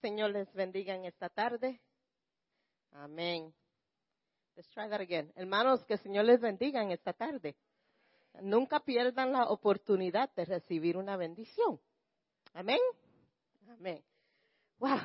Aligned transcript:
Señor 0.00 0.30
les 0.30 0.52
bendiga 0.52 0.94
en 0.94 1.04
esta 1.04 1.28
tarde. 1.28 1.80
Amén. 2.92 3.52
Let's 4.54 4.68
try 4.70 4.88
that 4.88 5.00
again. 5.00 5.32
Hermanos, 5.36 5.84
que 5.84 5.94
el 5.94 6.00
Señor 6.00 6.24
les 6.24 6.40
bendiga 6.40 6.82
en 6.82 6.90
esta 6.90 7.12
tarde. 7.12 7.56
Nunca 8.40 8.80
pierdan 8.80 9.32
la 9.32 9.44
oportunidad 9.48 10.32
de 10.34 10.44
recibir 10.44 10.96
una 10.96 11.16
bendición. 11.16 11.80
Amén. 12.54 12.80
Amén. 13.68 14.02
Wow. 14.78 14.98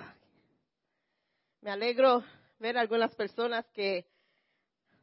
Me 1.61 1.71
alegro 1.71 2.23
ver 2.59 2.77
algunas 2.77 3.13
personas 3.15 3.65
que 3.73 4.07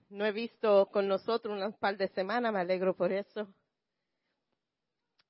no 0.08 0.24
he 0.24 0.32
visto 0.32 0.86
con 0.90 1.08
nosotros 1.08 1.56
unas 1.56 1.76
par 1.76 1.96
de 1.96 2.08
semanas. 2.08 2.52
Me 2.52 2.60
alegro 2.60 2.96
por 2.96 3.12
eso. 3.12 3.52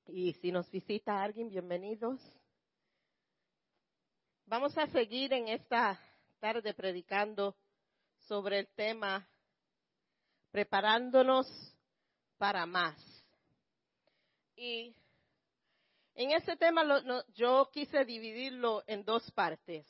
Y 0.07 0.33
si 0.33 0.51
nos 0.51 0.69
visita 0.69 1.21
alguien, 1.21 1.49
bienvenidos. 1.49 2.19
Vamos 4.51 4.77
a 4.77 4.85
seguir 4.87 5.31
en 5.31 5.47
esta 5.47 5.97
tarde 6.41 6.73
predicando 6.73 7.55
sobre 8.27 8.59
el 8.59 8.67
tema 8.75 9.25
preparándonos 10.51 11.47
para 12.37 12.65
más. 12.65 12.97
Y 14.57 14.93
en 16.15 16.31
ese 16.31 16.57
tema 16.57 16.83
yo 17.33 17.69
quise 17.71 18.03
dividirlo 18.03 18.83
en 18.87 19.05
dos 19.05 19.31
partes. 19.31 19.87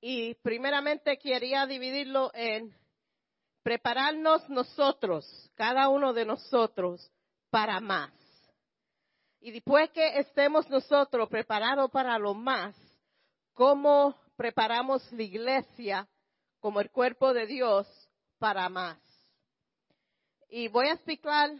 Y 0.00 0.34
primeramente 0.42 1.16
quería 1.16 1.64
dividirlo 1.64 2.32
en 2.34 2.74
prepararnos 3.62 4.48
nosotros, 4.48 5.48
cada 5.54 5.88
uno 5.90 6.12
de 6.12 6.24
nosotros, 6.24 7.08
para 7.50 7.78
más. 7.78 8.10
Y 9.40 9.52
después 9.52 9.90
que 9.90 10.18
estemos 10.18 10.68
nosotros 10.68 11.28
preparados 11.28 11.88
para 11.92 12.18
lo 12.18 12.34
más, 12.34 12.74
cómo 13.54 14.16
preparamos 14.36 15.10
la 15.12 15.22
iglesia 15.22 16.08
como 16.60 16.80
el 16.80 16.90
cuerpo 16.90 17.32
de 17.32 17.46
Dios 17.46 17.86
para 18.38 18.68
más. 18.68 18.98
Y 20.48 20.68
voy 20.68 20.88
a 20.88 20.94
explicar 20.94 21.50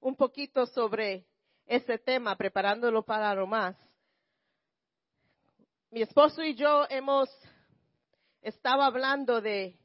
un 0.00 0.14
poquito 0.16 0.66
sobre 0.66 1.26
ese 1.66 1.98
tema, 1.98 2.36
preparándolo 2.36 3.02
para 3.02 3.34
lo 3.34 3.46
más. 3.46 3.76
Mi 5.90 6.02
esposo 6.02 6.42
y 6.42 6.54
yo 6.54 6.86
hemos 6.90 7.28
estado 8.42 8.82
hablando 8.82 9.40
de 9.40 9.78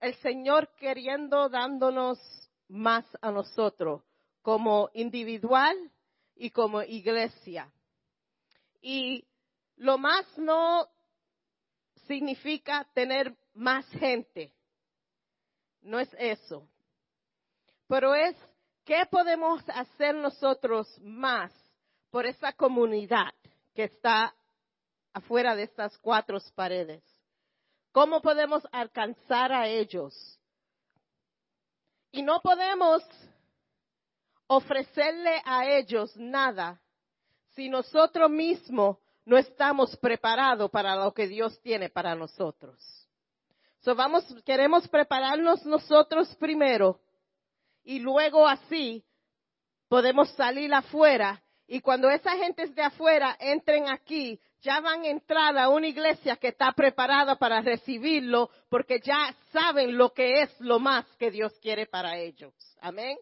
el 0.00 0.14
Señor 0.16 0.68
queriendo 0.76 1.48
dándonos 1.48 2.18
más 2.68 3.04
a 3.20 3.30
nosotros, 3.30 4.02
como 4.42 4.90
individual 4.94 5.76
y 6.36 6.50
como 6.50 6.82
iglesia. 6.82 7.70
Y 8.80 9.24
lo 9.80 9.96
más 9.96 10.26
no 10.36 10.86
significa 12.06 12.86
tener 12.92 13.34
más 13.54 13.88
gente. 13.92 14.52
No 15.80 15.98
es 15.98 16.14
eso. 16.18 16.68
Pero 17.88 18.14
es 18.14 18.36
qué 18.84 19.06
podemos 19.10 19.66
hacer 19.70 20.14
nosotros 20.14 20.86
más 21.00 21.50
por 22.10 22.26
esa 22.26 22.52
comunidad 22.52 23.32
que 23.74 23.84
está 23.84 24.34
afuera 25.14 25.56
de 25.56 25.62
estas 25.62 25.96
cuatro 25.98 26.38
paredes. 26.54 27.02
¿Cómo 27.90 28.20
podemos 28.20 28.62
alcanzar 28.72 29.50
a 29.50 29.66
ellos? 29.66 30.38
Y 32.12 32.20
no 32.20 32.42
podemos 32.42 33.02
ofrecerle 34.46 35.40
a 35.42 35.64
ellos 35.66 36.14
nada 36.18 36.78
si 37.54 37.70
nosotros 37.70 38.30
mismos 38.30 38.98
no 39.24 39.36
estamos 39.36 39.96
preparados 39.96 40.70
para 40.70 40.96
lo 40.96 41.12
que 41.12 41.26
Dios 41.26 41.60
tiene 41.62 41.88
para 41.88 42.14
nosotros. 42.14 42.78
So 43.80 43.94
vamos, 43.94 44.24
queremos 44.44 44.86
prepararnos 44.88 45.64
nosotros 45.64 46.34
primero 46.36 47.00
y 47.82 47.98
luego 47.98 48.46
así 48.46 49.04
podemos 49.88 50.30
salir 50.32 50.72
afuera 50.74 51.42
y 51.66 51.80
cuando 51.80 52.10
esa 52.10 52.36
gente 52.36 52.66
de 52.66 52.82
afuera 52.82 53.36
entren 53.38 53.88
aquí, 53.88 54.40
ya 54.60 54.80
van 54.80 55.02
a 55.02 55.08
entrar 55.08 55.56
a 55.56 55.68
una 55.68 55.86
iglesia 55.86 56.36
que 56.36 56.48
está 56.48 56.72
preparada 56.72 57.36
para 57.36 57.60
recibirlo 57.60 58.50
porque 58.68 59.00
ya 59.00 59.34
saben 59.52 59.96
lo 59.96 60.12
que 60.12 60.42
es 60.42 60.60
lo 60.60 60.78
más 60.78 61.06
que 61.16 61.30
Dios 61.30 61.56
quiere 61.60 61.86
para 61.86 62.18
ellos. 62.18 62.52
Amén 62.80 63.16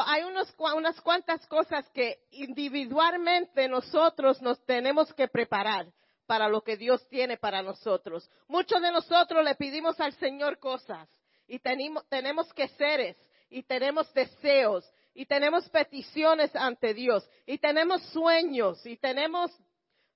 hay 0.00 0.22
unas 0.22 1.00
cuantas 1.00 1.46
cosas 1.46 1.88
que 1.90 2.20
individualmente 2.30 3.68
nosotros 3.68 4.40
nos 4.40 4.64
tenemos 4.64 5.12
que 5.14 5.28
preparar 5.28 5.86
para 6.26 6.48
lo 6.48 6.62
que 6.62 6.76
Dios 6.76 7.06
tiene 7.08 7.36
para 7.36 7.62
nosotros. 7.62 8.30
Muchos 8.48 8.80
de 8.80 8.90
nosotros 8.90 9.44
le 9.44 9.54
pedimos 9.54 10.00
al 10.00 10.14
Señor 10.14 10.58
cosas 10.58 11.08
y 11.46 11.58
tenemos, 11.58 12.52
que 12.54 12.68
seres 12.68 13.16
y 13.50 13.62
tenemos 13.64 14.12
deseos 14.14 14.90
y 15.14 15.26
tenemos 15.26 15.68
peticiones 15.68 16.54
ante 16.56 16.94
Dios 16.94 17.28
y 17.44 17.58
tenemos 17.58 18.02
sueños 18.04 18.84
y 18.86 18.96
tenemos 18.96 19.50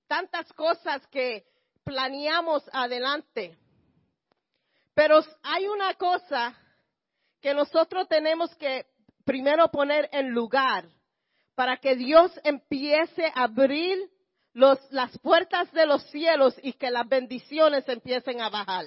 tantas 0.06 0.50
cosas 0.54 1.06
que 1.08 1.44
planeamos 1.84 2.62
adelante. 2.72 3.58
Pero 4.94 5.20
hay 5.42 5.68
una 5.68 5.92
cosa 5.94 6.56
que 7.42 7.52
nosotros 7.52 8.08
tenemos 8.08 8.54
que 8.54 8.86
primero 9.26 9.68
poner 9.70 10.08
en 10.12 10.30
lugar 10.30 10.88
para 11.54 11.76
que 11.76 11.96
Dios 11.96 12.32
empiece 12.44 13.26
a 13.34 13.44
abrir 13.44 13.98
las 14.54 15.18
puertas 15.18 15.70
de 15.72 15.84
los 15.84 16.02
cielos 16.10 16.54
y 16.62 16.72
que 16.74 16.90
las 16.90 17.06
bendiciones 17.06 17.86
empiecen 17.88 18.40
a 18.40 18.48
bajar. 18.48 18.86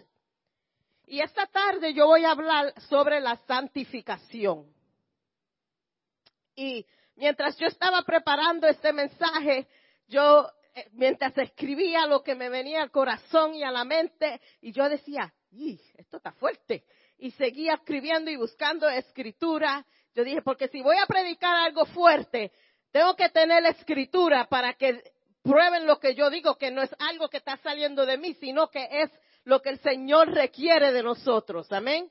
Y 1.06 1.20
esta 1.20 1.46
tarde 1.46 1.94
yo 1.94 2.08
voy 2.08 2.24
a 2.24 2.32
hablar 2.32 2.74
sobre 2.84 3.20
la 3.20 3.36
santificación. 3.46 4.66
Y 6.56 6.86
mientras 7.16 7.58
yo 7.58 7.68
estaba 7.68 8.02
preparando 8.04 8.68
este 8.68 8.94
mensaje, 8.94 9.68
yo 10.08 10.50
eh, 10.74 10.88
mientras 10.94 11.38
escribía 11.38 12.08
lo 12.08 12.24
que 12.24 12.36
me 12.36 12.50
venía 12.50 12.82
al 12.82 12.92
corazón 12.92 13.56
y 13.56 13.64
a 13.64 13.72
la 13.72 13.84
mente, 13.84 14.40
y 14.62 14.72
yo 14.72 14.88
decía, 14.88 15.34
esto 15.98 16.18
está 16.18 16.32
fuerte. 16.32 16.86
Y 17.18 17.32
seguía 17.32 17.74
escribiendo 17.74 18.32
y 18.32 18.38
buscando 18.38 18.88
escritura 18.88 19.86
yo 20.16 20.24
dije, 20.24 20.42
porque 20.42 20.68
si 20.68 20.82
voy 20.82 20.98
a 20.98 21.06
predicar 21.06 21.56
algo 21.56 21.86
fuerte, 21.86 22.52
tengo 22.92 23.16
que 23.16 23.30
tener 23.30 23.64
la 23.64 23.70
escritura 23.70 24.46
para 24.46 24.74
que 24.74 25.04
prueben 25.42 25.86
lo 25.86 26.00
que 26.00 26.16
yo 26.16 26.30
digo, 26.30 26.58
que 26.58 26.72
no 26.72 26.82
es 26.82 26.94
algo 27.00 27.30
que 27.30 27.38
está 27.38 27.58
saliendo 27.58 28.06
de 28.06 28.18
mí, 28.18 28.34
sino 28.36 28.70
que 28.70 28.88
es 28.92 29.12
lo 29.44 29.62
que 29.62 29.70
el 29.70 29.80
Señor 29.80 30.32
requiere 30.32 30.92
de 30.92 31.04
nosotros. 31.04 31.72
Amén. 31.72 32.10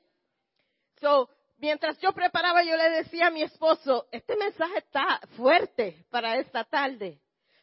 So, 0.99 1.29
mientras 1.57 1.99
yo 1.99 2.11
preparaba, 2.11 2.63
yo 2.63 2.75
le 2.75 2.89
decía 2.89 3.27
a 3.27 3.31
mi 3.31 3.43
esposo, 3.43 4.07
este 4.11 4.35
mensaje 4.35 4.79
está 4.79 5.19
fuerte 5.35 6.05
para 6.09 6.37
esta 6.37 6.63
tarde. 6.63 7.19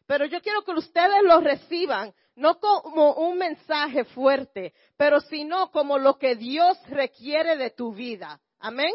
Pero 0.07 0.25
yo 0.27 0.41
quiero 0.41 0.63
que 0.63 0.73
ustedes 0.73 1.23
lo 1.25 1.41
reciban, 1.41 2.15
no 2.37 2.61
como 2.61 3.15
un 3.15 3.39
mensaje 3.39 4.05
fuerte, 4.05 4.73
pero 4.97 5.21
sino 5.21 5.71
como 5.71 5.99
lo 5.99 6.17
que 6.17 6.37
Dios 6.37 6.79
requiere 6.89 7.57
de 7.57 7.71
tu 7.71 7.93
vida. 7.93 8.41
Amén. 8.61 8.93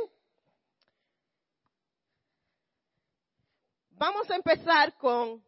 Vamos 4.01 4.29
a 4.31 4.35
empezar 4.35 4.97
con 4.97 5.43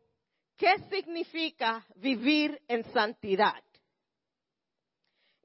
qué 0.56 0.78
significa 0.88 1.84
vivir 1.96 2.62
en 2.68 2.84
santidad. 2.94 3.64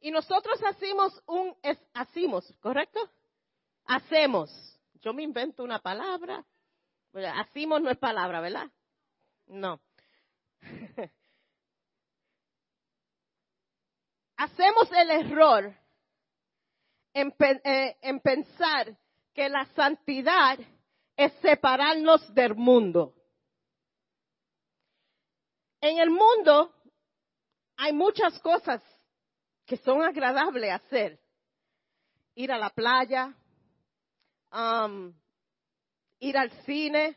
Y 0.03 0.11
nosotros 0.11 0.63
hacemos 0.63 1.19
un, 1.27 1.57
hacemos, 1.95 2.55
¿correcto? 2.61 3.01
Hacemos. 3.87 4.51
Yo 5.01 5.15
me 5.15 5.23
invento 5.23 5.65
una 5.65 5.79
palabra. 5.79 6.45
Hacemos 7.15 7.81
no 7.81 7.89
es 7.91 7.97
palabra, 7.97 8.43
¿verdad? 8.43 8.71
No. 9.47 9.81
Hacemos 14.37 14.93
el 14.93 15.11
error 15.11 15.75
en, 17.15 17.35
eh, 17.65 17.97
en 18.03 18.21
pensar 18.21 18.95
que 19.33 19.49
la 19.49 19.65
santidad 19.75 20.59
es 21.19 21.33
separarnos 21.43 22.33
del 22.33 22.55
mundo. 22.55 23.13
En 25.81 25.99
el 25.99 26.11
mundo 26.11 26.73
hay 27.77 27.93
muchas 27.93 28.39
cosas 28.39 28.81
que 29.67 29.77
son 29.79 30.03
agradables 30.03 30.73
hacer. 30.73 31.21
Ir 32.37 32.53
a 32.53 32.59
la 32.59 32.71
playa, 32.71 33.35
um, 34.53 35.13
ir 36.21 36.39
al 36.39 36.53
cine. 36.63 37.17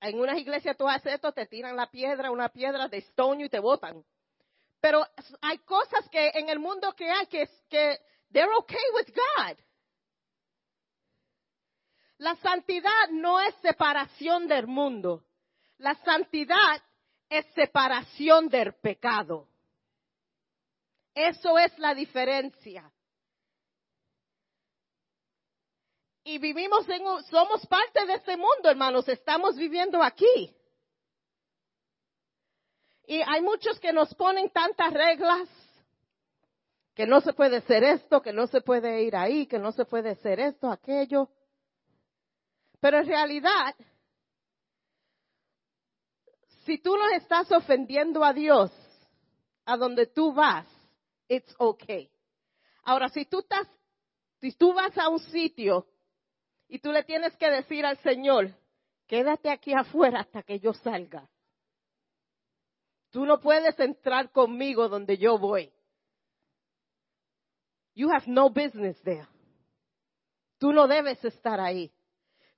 en 0.00 0.20
unas 0.20 0.38
iglesias 0.38 0.76
tú 0.76 0.88
haces 0.88 1.14
esto, 1.14 1.32
te 1.32 1.46
tiran 1.46 1.74
la 1.74 1.90
piedra, 1.90 2.30
una 2.30 2.48
piedra 2.48 2.86
de 2.86 2.98
estoño 2.98 3.44
y 3.44 3.48
te 3.48 3.58
botan. 3.58 4.04
Pero 4.80 5.04
hay 5.42 5.58
cosas 5.58 6.08
que 6.10 6.30
en 6.34 6.48
el 6.48 6.60
mundo 6.60 6.94
que 6.94 7.10
hay 7.10 7.26
que, 7.26 7.48
que 7.68 7.98
they're 8.30 8.54
okay 8.54 8.84
with 8.94 9.12
God. 9.12 9.65
La 12.18 12.34
santidad 12.36 13.10
no 13.10 13.40
es 13.40 13.54
separación 13.56 14.48
del 14.48 14.66
mundo. 14.66 15.24
La 15.78 15.94
santidad 15.96 16.82
es 17.28 17.44
separación 17.54 18.48
del 18.48 18.74
pecado. 18.74 19.48
Eso 21.14 21.58
es 21.58 21.78
la 21.78 21.94
diferencia. 21.94 22.90
Y 26.24 26.38
vivimos 26.38 26.88
en, 26.88 27.04
somos 27.30 27.66
parte 27.66 28.04
de 28.04 28.14
este 28.14 28.36
mundo, 28.36 28.68
hermanos, 28.68 29.08
estamos 29.08 29.56
viviendo 29.56 30.02
aquí. 30.02 30.54
Y 33.06 33.22
hay 33.22 33.40
muchos 33.42 33.78
que 33.78 33.92
nos 33.92 34.12
ponen 34.14 34.50
tantas 34.50 34.92
reglas, 34.92 35.48
que 36.94 37.06
no 37.06 37.20
se 37.20 37.32
puede 37.32 37.58
hacer 37.58 37.84
esto, 37.84 38.20
que 38.20 38.32
no 38.32 38.48
se 38.48 38.60
puede 38.60 39.02
ir 39.02 39.14
ahí, 39.14 39.46
que 39.46 39.58
no 39.58 39.70
se 39.70 39.84
puede 39.84 40.10
hacer 40.10 40.40
esto, 40.40 40.68
aquello. 40.68 41.28
Pero 42.80 42.98
en 42.98 43.06
realidad, 43.06 43.74
si 46.64 46.78
tú 46.78 46.96
no 46.96 47.08
estás 47.10 47.50
ofendiendo 47.52 48.24
a 48.24 48.32
Dios 48.32 48.70
a 49.64 49.76
donde 49.76 50.06
tú 50.06 50.32
vas, 50.32 50.66
it's 51.28 51.54
okay. 51.58 52.10
Ahora, 52.84 53.08
si 53.08 53.24
tú 53.24 53.40
estás, 53.40 53.66
si 54.40 54.52
tú 54.52 54.72
vas 54.72 54.96
a 54.98 55.08
un 55.08 55.18
sitio 55.18 55.86
y 56.68 56.78
tú 56.78 56.92
le 56.92 57.04
tienes 57.04 57.36
que 57.36 57.50
decir 57.50 57.84
al 57.86 57.98
Señor, 57.98 58.54
quédate 59.06 59.50
aquí 59.50 59.72
afuera 59.72 60.20
hasta 60.20 60.42
que 60.42 60.58
yo 60.58 60.72
salga. 60.72 61.28
Tú 63.10 63.24
no 63.24 63.40
puedes 63.40 63.78
entrar 63.78 64.30
conmigo 64.30 64.88
donde 64.88 65.16
yo 65.16 65.38
voy. 65.38 65.72
You 67.94 68.10
have 68.10 68.26
no 68.26 68.50
business 68.50 69.00
there. 69.02 69.26
Tú 70.58 70.72
no 70.72 70.86
debes 70.86 71.24
estar 71.24 71.60
ahí. 71.60 71.90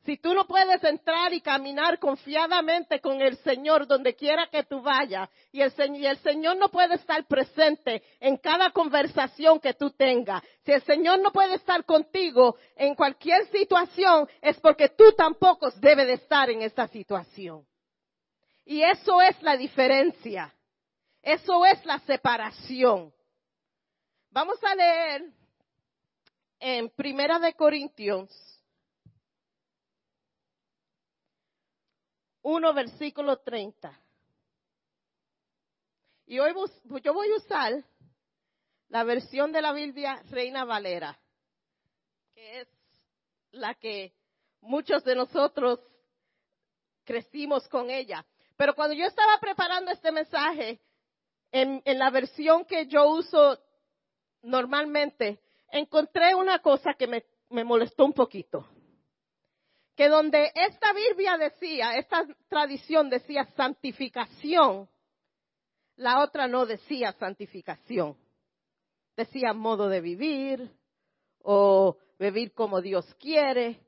Si 0.08 0.16
tú 0.16 0.32
no 0.32 0.46
puedes 0.46 0.82
entrar 0.84 1.34
y 1.34 1.42
caminar 1.42 1.98
confiadamente 1.98 2.98
con 2.98 3.20
el 3.20 3.36
Señor 3.44 3.86
donde 3.86 4.14
quiera 4.14 4.48
que 4.48 4.64
tú 4.64 4.80
vayas, 4.80 5.28
y 5.52 5.60
el, 5.60 5.70
Señor 5.70 6.56
no 6.56 6.70
puede 6.70 6.94
estar 6.94 7.26
presente 7.26 8.02
en 8.18 8.38
cada 8.38 8.70
conversación 8.70 9.60
que 9.60 9.74
tú 9.74 9.90
tengas, 9.90 10.42
si 10.64 10.72
el 10.72 10.82
Señor 10.84 11.20
no 11.20 11.30
puede 11.30 11.56
estar 11.56 11.84
contigo 11.84 12.56
en 12.74 12.94
cualquier 12.94 13.48
situación, 13.48 14.26
es 14.40 14.58
porque 14.60 14.88
tú 14.88 15.12
tampoco 15.12 15.70
debes 15.72 16.06
de 16.06 16.14
estar 16.14 16.48
en 16.48 16.62
esta 16.62 16.88
situación. 16.88 17.66
Y 18.64 18.80
eso 18.80 19.20
es 19.20 19.42
la 19.42 19.58
diferencia. 19.58 20.50
Eso 21.20 21.66
es 21.66 21.84
la 21.84 21.98
separación. 21.98 23.12
Vamos 24.30 24.56
a 24.64 24.74
leer 24.74 25.24
en 26.60 26.88
Primera 26.88 27.38
de 27.38 27.52
Corintios 27.52 28.47
1, 32.48 32.72
versículo 32.72 33.36
30. 33.40 33.92
Y 36.24 36.38
hoy 36.38 36.54
yo 37.02 37.12
voy 37.12 37.30
a 37.30 37.36
usar 37.36 37.84
la 38.88 39.04
versión 39.04 39.52
de 39.52 39.60
la 39.60 39.74
Biblia 39.74 40.22
Reina 40.30 40.64
Valera, 40.64 41.20
que 42.34 42.60
es 42.60 42.68
la 43.50 43.74
que 43.74 44.14
muchos 44.62 45.04
de 45.04 45.14
nosotros 45.14 45.78
crecimos 47.04 47.68
con 47.68 47.90
ella. 47.90 48.24
Pero 48.56 48.74
cuando 48.74 48.94
yo 48.94 49.04
estaba 49.04 49.38
preparando 49.38 49.90
este 49.90 50.10
mensaje, 50.10 50.80
en, 51.52 51.82
la 51.84 52.08
versión 52.08 52.64
que 52.64 52.86
yo 52.86 53.10
uso 53.10 53.58
normalmente, 54.40 55.38
encontré 55.70 56.34
una 56.34 56.60
cosa 56.60 56.94
que 56.94 57.06
me 57.50 57.64
molestó 57.64 58.06
un 58.06 58.14
poquito 58.14 58.66
que 59.98 60.08
donde 60.08 60.52
esta 60.54 60.92
Biblia 60.92 61.36
decía, 61.36 61.96
esta 61.96 62.24
tradición 62.48 63.10
decía 63.10 63.44
santificación, 63.56 64.88
la 65.96 66.22
otra 66.22 66.46
no 66.46 66.66
decía 66.66 67.10
santificación. 67.14 68.16
Decía 69.16 69.52
modo 69.52 69.88
de 69.88 70.00
vivir 70.00 70.70
o 71.42 71.98
vivir 72.16 72.52
como 72.52 72.80
Dios 72.80 73.12
quiere. 73.16 73.80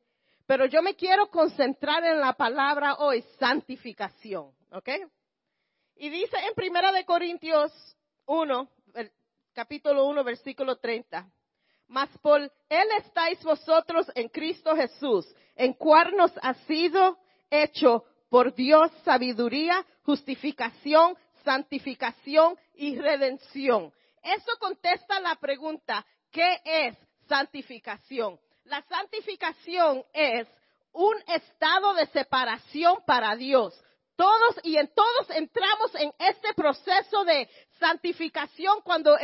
Pero 0.46 0.66
yo 0.66 0.82
me 0.82 0.96
quiero 0.96 1.30
concentrar 1.30 2.02
en 2.02 2.18
la 2.18 2.32
palabra 2.32 2.96
hoy, 2.96 3.22
santificación. 3.38 4.52
¿Ok? 4.72 4.88
Y 5.94 6.08
dice 6.08 6.36
en 6.38 6.54
Primera 6.56 6.90
de 6.90 7.04
Corintios 7.04 7.72
1, 8.26 8.68
capítulo 9.52 10.06
1, 10.06 10.24
versículo 10.24 10.74
30 10.74 11.30
mas 11.90 12.08
por 12.19 12.40
Él 12.40 12.88
estáis 12.98 13.42
vosotros 13.42 14.06
en 14.14 14.28
Cristo 14.28 14.76
Jesús, 14.76 15.26
en 15.56 15.72
cual 15.75 16.16
nos 16.16 16.32
ha 16.40 16.54
sido 16.66 17.19
hecho 17.50 18.04
por 18.31 18.54
Dios 18.54 18.92
sabiduría, 19.04 19.84
justificación, 20.04 21.19
santificación 21.44 22.56
y 22.75 22.96
redención. 22.96 23.92
Eso 24.22 24.56
contesta 24.60 25.19
la 25.19 25.34
pregunta, 25.34 26.06
¿qué 26.31 26.60
es 26.64 26.96
santificación? 27.28 28.38
La 28.64 28.82
santificación 28.82 30.04
es 30.12 30.46
un 30.93 31.16
estado 31.26 31.94
de 31.94 32.06
separación 32.06 32.98
para 33.04 33.34
Dios. 33.34 33.75
Todos 34.20 34.56
y 34.64 34.76
en 34.76 34.87
todos 34.88 35.31
entramos 35.31 35.94
en 35.94 36.12
este 36.19 36.52
proceso 36.52 37.25
de 37.25 37.49
santificación 37.78 38.82
cuando 38.82 39.17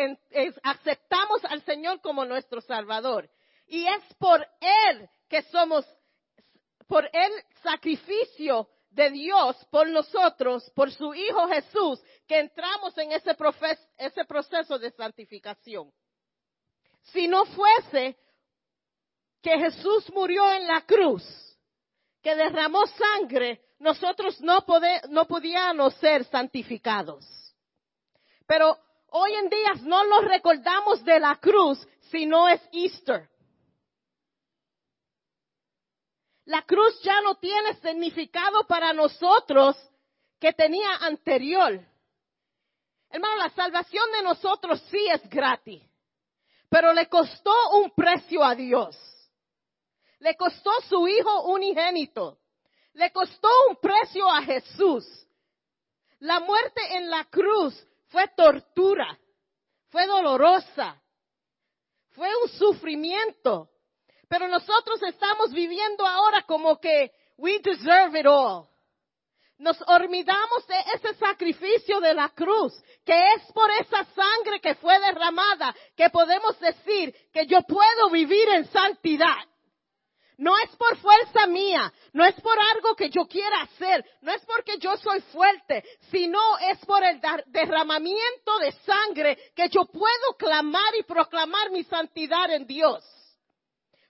aceptamos 0.63 1.45
al 1.45 1.61
Señor 1.67 2.01
como 2.01 2.25
nuestro 2.25 2.63
Salvador. 2.63 3.29
Y 3.67 3.87
es 3.87 4.15
por 4.19 4.41
Él 4.59 5.07
que 5.29 5.43
somos, 5.43 5.85
por 6.89 7.05
el 7.13 7.31
sacrificio 7.63 8.71
de 8.89 9.11
Dios 9.11 9.63
por 9.71 9.87
nosotros, 9.87 10.73
por 10.75 10.91
su 10.91 11.13
Hijo 11.13 11.47
Jesús, 11.49 12.03
que 12.27 12.39
entramos 12.39 12.97
en 12.97 13.13
ese, 13.13 13.37
ese 13.99 14.25
proceso 14.25 14.79
de 14.79 14.93
santificación. 14.93 15.93
Si 17.13 17.29
no 17.29 17.45
fuese 17.45 18.17
que 19.43 19.59
Jesús 19.59 20.11
murió 20.15 20.51
en 20.55 20.67
la 20.67 20.81
cruz, 20.87 21.23
que 22.23 22.35
derramó 22.35 22.87
sangre, 22.87 23.66
nosotros 23.79 24.41
no, 24.41 24.65
no 25.11 25.27
podíamos 25.27 25.95
ser 25.95 26.25
santificados. 26.25 27.25
Pero 28.47 28.79
hoy 29.11 29.35
en 29.35 29.49
día 29.49 29.73
no 29.83 30.05
nos 30.05 30.25
recordamos 30.25 31.05
de 31.05 31.21
la 31.21 31.37
cruz 31.37 31.87
si 32.11 32.27
no 32.27 32.49
es 32.49 32.61
Easter. 32.73 33.29
La 36.45 36.63
cruz 36.63 37.01
ya 37.03 37.21
no 37.23 37.35
tiene 37.35 37.75
significado 37.75 38.67
para 38.67 38.93
nosotros 38.93 39.77
que 40.39 40.53
tenía 40.53 40.97
anterior. 41.01 41.81
Hermano, 43.11 43.37
la 43.37 43.51
salvación 43.51 44.05
de 44.13 44.23
nosotros 44.23 44.81
sí 44.91 45.09
es 45.13 45.29
gratis, 45.29 45.83
pero 46.69 46.93
le 46.93 47.09
costó 47.09 47.53
un 47.73 47.91
precio 47.91 48.45
a 48.45 48.55
Dios. 48.55 48.97
Le 50.21 50.37
costó 50.37 50.71
su 50.89 51.07
hijo 51.09 51.49
unigénito. 51.49 52.39
Le 52.97 53.13
costó 53.13 53.49
un 53.69 53.77
precio 53.77 54.27
a 54.31 54.41
Jesús. 54.43 55.07
La 56.21 56.41
muerte 56.41 56.81
en 56.97 57.11
la 57.11 57.25
cruz 57.27 57.75
fue 58.09 58.27
tortura, 58.29 59.19
fue 59.91 60.07
dolorosa, 60.07 60.99
fue 62.13 62.31
un 62.43 62.49
sufrimiento. 62.49 63.69
Pero 64.29 64.49
nosotros 64.49 65.03
estamos 65.03 65.53
viviendo 65.53 66.07
ahora 66.07 66.43
como 66.45 66.81
que 66.81 67.13
we 67.37 67.59
deserve 67.59 68.19
it 68.19 68.27
all. 68.27 68.67
Nos 69.59 69.79
olvidamos 69.89 70.67
de 70.67 70.81
ese 70.95 71.15
sacrificio 71.17 72.01
de 72.01 72.15
la 72.15 72.31
cruz, 72.31 72.73
que 73.05 73.15
es 73.35 73.53
por 73.53 73.71
esa 73.73 74.07
sangre 74.07 74.59
que 74.63 74.75
fue 74.77 74.99
derramada, 75.01 75.77
que 75.95 76.09
podemos 76.09 76.59
decir 76.61 77.15
que 77.31 77.47
yo 77.47 77.61
puedo 77.61 78.09
vivir 78.09 78.49
en 78.49 78.65
santidad. 78.71 79.37
No 80.39 80.57
es 80.59 80.77
por 80.77 80.97
fuerza 80.99 81.47
mía, 81.47 81.91
no 82.13 82.25
es 82.25 82.35
por 82.43 82.59
algo 82.75 82.95
que 82.95 83.09
yo 83.09 83.27
quiera 83.27 83.63
hacer, 83.63 84.05
no 84.21 84.33
es 84.33 84.45
porque 84.45 84.77
yo 84.79 84.95
soy 84.99 85.21
fuerte, 85.33 85.83
sino 86.11 86.39
es 86.59 86.79
por 86.85 87.03
el 87.03 87.21
derramamiento 87.47 88.59
de 88.59 88.73
sangre 88.73 89.39
que 89.55 89.69
yo 89.71 89.87
puedo 89.87 90.35
clamar 90.37 90.95
y 90.95 91.05
proclamar 91.05 91.71
mi 91.71 91.85
santidad 91.85 92.51
en 92.51 92.67
Dios. 92.67 93.03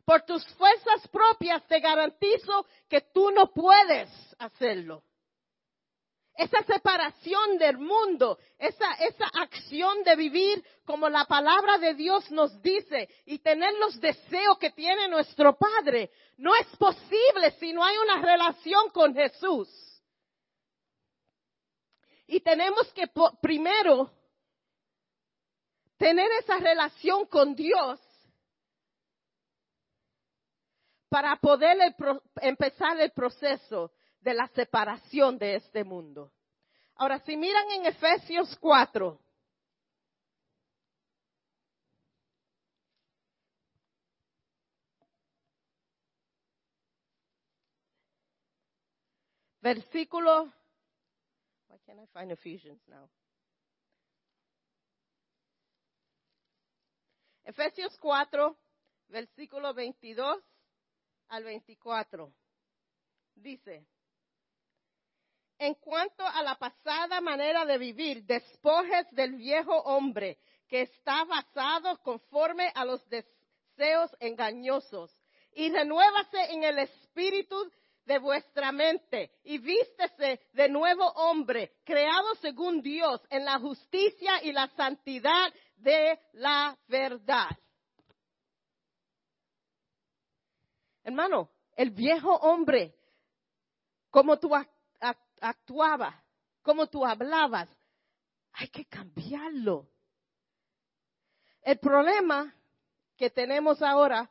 Por 0.04 0.22
tus 0.22 0.44
fuerzas 0.54 1.06
propias 1.08 1.64
te 1.68 1.78
garantizo 1.78 2.66
que 2.88 3.02
tú 3.12 3.30
no 3.30 3.52
puedes 3.52 4.10
hacerlo 4.38 5.02
esa 6.36 6.62
separación 6.64 7.56
del 7.58 7.78
mundo, 7.78 8.38
esa, 8.58 8.92
esa 8.94 9.26
acción 9.40 10.02
de 10.04 10.16
vivir 10.16 10.64
como 10.84 11.08
la 11.08 11.24
palabra 11.24 11.78
de 11.78 11.94
Dios 11.94 12.30
nos 12.30 12.60
dice 12.62 13.08
y 13.24 13.38
tener 13.38 13.72
los 13.74 13.98
deseos 14.00 14.58
que 14.58 14.70
tiene 14.70 15.08
nuestro 15.08 15.56
Padre, 15.56 16.10
no 16.36 16.54
es 16.54 16.66
posible 16.76 17.52
si 17.58 17.72
no 17.72 17.82
hay 17.82 17.96
una 17.96 18.20
relación 18.20 18.90
con 18.90 19.14
Jesús. 19.14 19.68
Y 22.26 22.40
tenemos 22.40 22.92
que 22.92 23.08
primero 23.40 24.10
tener 25.96 26.30
esa 26.40 26.58
relación 26.58 27.26
con 27.26 27.54
Dios 27.54 28.00
para 31.08 31.36
poder 31.36 31.94
empezar 32.42 33.00
el 33.00 33.10
proceso 33.12 33.92
de 34.26 34.34
la 34.34 34.48
separación 34.48 35.38
de 35.38 35.54
este 35.54 35.84
mundo. 35.84 36.32
Ahora, 36.96 37.20
si 37.20 37.36
miran 37.36 37.70
en 37.70 37.86
Efesios 37.86 38.56
4, 38.58 39.20
versículo, 49.60 50.52
why 51.68 51.78
can't 51.86 52.00
I 52.00 52.06
find 52.12 52.32
Ephesians 52.32 52.82
now? 52.88 53.08
Efesios 57.44 57.96
4, 57.98 58.56
versículo 59.06 59.72
22 59.72 60.42
al 61.28 61.44
24. 61.44 62.34
Dice, 63.36 63.86
en 65.58 65.74
cuanto 65.74 66.26
a 66.26 66.42
la 66.42 66.56
pasada 66.56 67.20
manera 67.20 67.64
de 67.64 67.78
vivir, 67.78 68.24
despojes 68.24 69.06
del 69.12 69.36
viejo 69.36 69.74
hombre 69.74 70.38
que 70.68 70.82
está 70.82 71.24
basado 71.24 71.98
conforme 72.02 72.70
a 72.74 72.84
los 72.84 73.06
deseos 73.08 74.14
engañosos 74.20 75.16
y 75.52 75.70
renuévase 75.70 76.52
en 76.52 76.64
el 76.64 76.78
espíritu 76.80 77.70
de 78.04 78.18
vuestra 78.18 78.70
mente 78.72 79.32
y 79.44 79.58
vístese 79.58 80.40
de 80.52 80.68
nuevo 80.68 81.06
hombre, 81.12 81.72
creado 81.84 82.34
según 82.36 82.80
Dios 82.80 83.20
en 83.30 83.44
la 83.44 83.58
justicia 83.58 84.42
y 84.42 84.52
la 84.52 84.68
santidad 84.68 85.52
de 85.76 86.18
la 86.34 86.76
verdad. 86.86 87.48
Hermano, 91.02 91.50
el 91.76 91.90
viejo 91.90 92.34
hombre, 92.34 92.94
como 94.10 94.38
tú 94.38 94.54
actuabas, 95.48 96.14
como 96.62 96.86
tú 96.88 97.04
hablabas, 97.04 97.68
hay 98.52 98.68
que 98.68 98.84
cambiarlo. 98.86 99.88
El 101.62 101.78
problema 101.78 102.54
que 103.16 103.30
tenemos 103.30 103.82
ahora, 103.82 104.30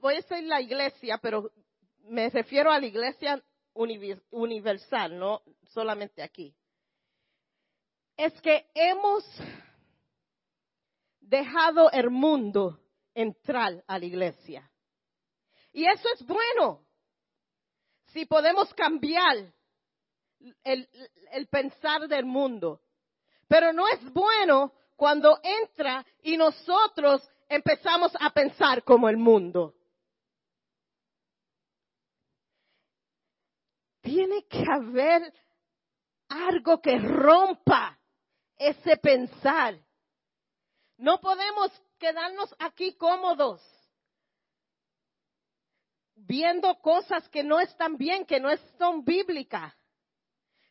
voy 0.00 0.14
a 0.14 0.16
decir 0.16 0.42
la 0.44 0.60
iglesia, 0.60 1.18
pero 1.18 1.50
me 2.04 2.30
refiero 2.30 2.70
a 2.70 2.80
la 2.80 2.86
iglesia 2.86 3.42
universal, 3.74 5.18
no 5.18 5.42
solamente 5.72 6.22
aquí, 6.22 6.54
es 8.16 8.32
que 8.40 8.66
hemos 8.74 9.24
dejado 11.20 11.90
el 11.92 12.10
mundo 12.10 12.80
entrar 13.14 13.84
a 13.86 13.98
la 13.98 14.04
iglesia. 14.04 14.68
Y 15.72 15.84
eso 15.84 16.08
es 16.14 16.26
bueno. 16.26 16.84
Si 18.06 18.24
podemos 18.24 18.72
cambiar 18.74 19.52
el, 20.64 21.46
pensar 21.48 22.08
del 22.08 22.24
mundo. 22.24 22.80
Pero 23.46 23.72
no 23.72 23.88
es 23.88 24.12
bueno 24.12 24.72
cuando 24.96 25.38
entra 25.42 26.04
y 26.22 26.36
nosotros 26.36 27.28
empezamos 27.48 28.12
a 28.20 28.30
pensar 28.30 28.82
como 28.82 29.08
el 29.08 29.16
mundo. 29.16 29.74
Tiene 34.00 34.46
que 34.46 34.64
haber 34.70 35.32
algo 36.28 36.80
que 36.80 36.98
rompa 36.98 37.98
ese 38.56 38.96
pensar. 38.96 39.78
No 40.96 41.20
podemos 41.20 41.70
quedarnos 41.98 42.54
aquí 42.58 42.96
cómodos 42.96 43.62
viendo 46.26 46.74
cosas 46.80 47.28
que 47.28 47.42
no 47.42 47.60
están 47.60 47.96
bien, 47.96 48.24
que 48.24 48.40
no 48.40 48.50
son 48.78 49.04
bíblicas. 49.04 49.77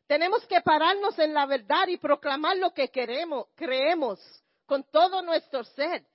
Tenemos 0.07 0.45
que 0.47 0.61
pararnos 0.61 1.19
en 1.19 1.33
la 1.33 1.45
verdad 1.45 1.87
y 1.87 1.97
proclamar 1.97 2.57
lo 2.57 2.73
que 2.73 2.89
queremos, 2.89 3.47
creemos 3.55 4.19
con 4.65 4.83
todo 4.85 5.21
nuestro 5.21 5.63
ser. 5.63 6.05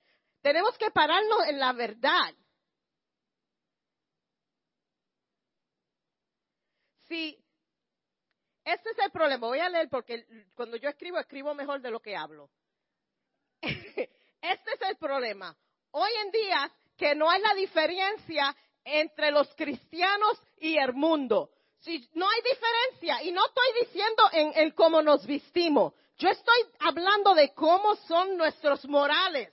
Tenemos 0.41 0.77
que 0.77 0.89
pararnos 0.91 1.47
en 1.47 1.59
la 1.59 1.73
verdad. 1.73 2.33
Sí, 7.07 7.37
este 8.65 8.89
es 8.89 8.99
el 8.99 9.11
problema. 9.11 9.47
Voy 9.47 9.59
a 9.59 9.69
leer 9.69 9.89
porque 9.89 10.25
cuando 10.55 10.77
yo 10.77 10.89
escribo, 10.89 11.19
escribo 11.19 11.53
mejor 11.53 11.81
de 11.81 11.91
lo 11.91 11.99
que 11.99 12.15
hablo. 12.15 12.49
este 13.61 14.09
es 14.41 14.81
el 14.89 14.97
problema. 14.97 15.55
Hoy 15.91 16.11
en 16.25 16.31
día, 16.31 16.71
que 16.97 17.13
no 17.13 17.29
hay 17.29 17.41
la 17.41 17.53
diferencia 17.53 18.55
entre 18.83 19.31
los 19.31 19.53
cristianos 19.55 20.41
y 20.57 20.77
el 20.77 20.93
mundo. 20.93 21.51
Si 21.83 22.09
no 22.13 22.29
hay 22.29 22.41
diferencia, 22.41 23.23
y 23.23 23.31
no 23.33 23.45
estoy 23.45 23.81
diciendo 23.81 24.23
en, 24.31 24.71
cómo 24.71 25.01
nos 25.01 25.27
vestimos, 25.27 25.93
yo 26.17 26.29
estoy 26.29 26.59
hablando 26.79 27.33
de 27.35 27.53
cómo 27.53 27.97
son 28.07 28.37
nuestros 28.37 28.85
morales. 28.85 29.51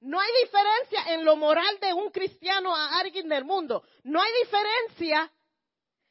No 0.00 0.18
hay 0.18 0.30
diferencia 0.42 1.14
en 1.14 1.24
lo 1.26 1.36
moral 1.36 1.78
de 1.80 1.92
un 1.92 2.10
cristiano 2.10 2.74
a 2.74 2.98
alguien 2.98 3.28
del 3.28 3.44
mundo. 3.44 3.84
No 4.04 4.22
hay 4.22 4.32
diferencia 4.42 5.30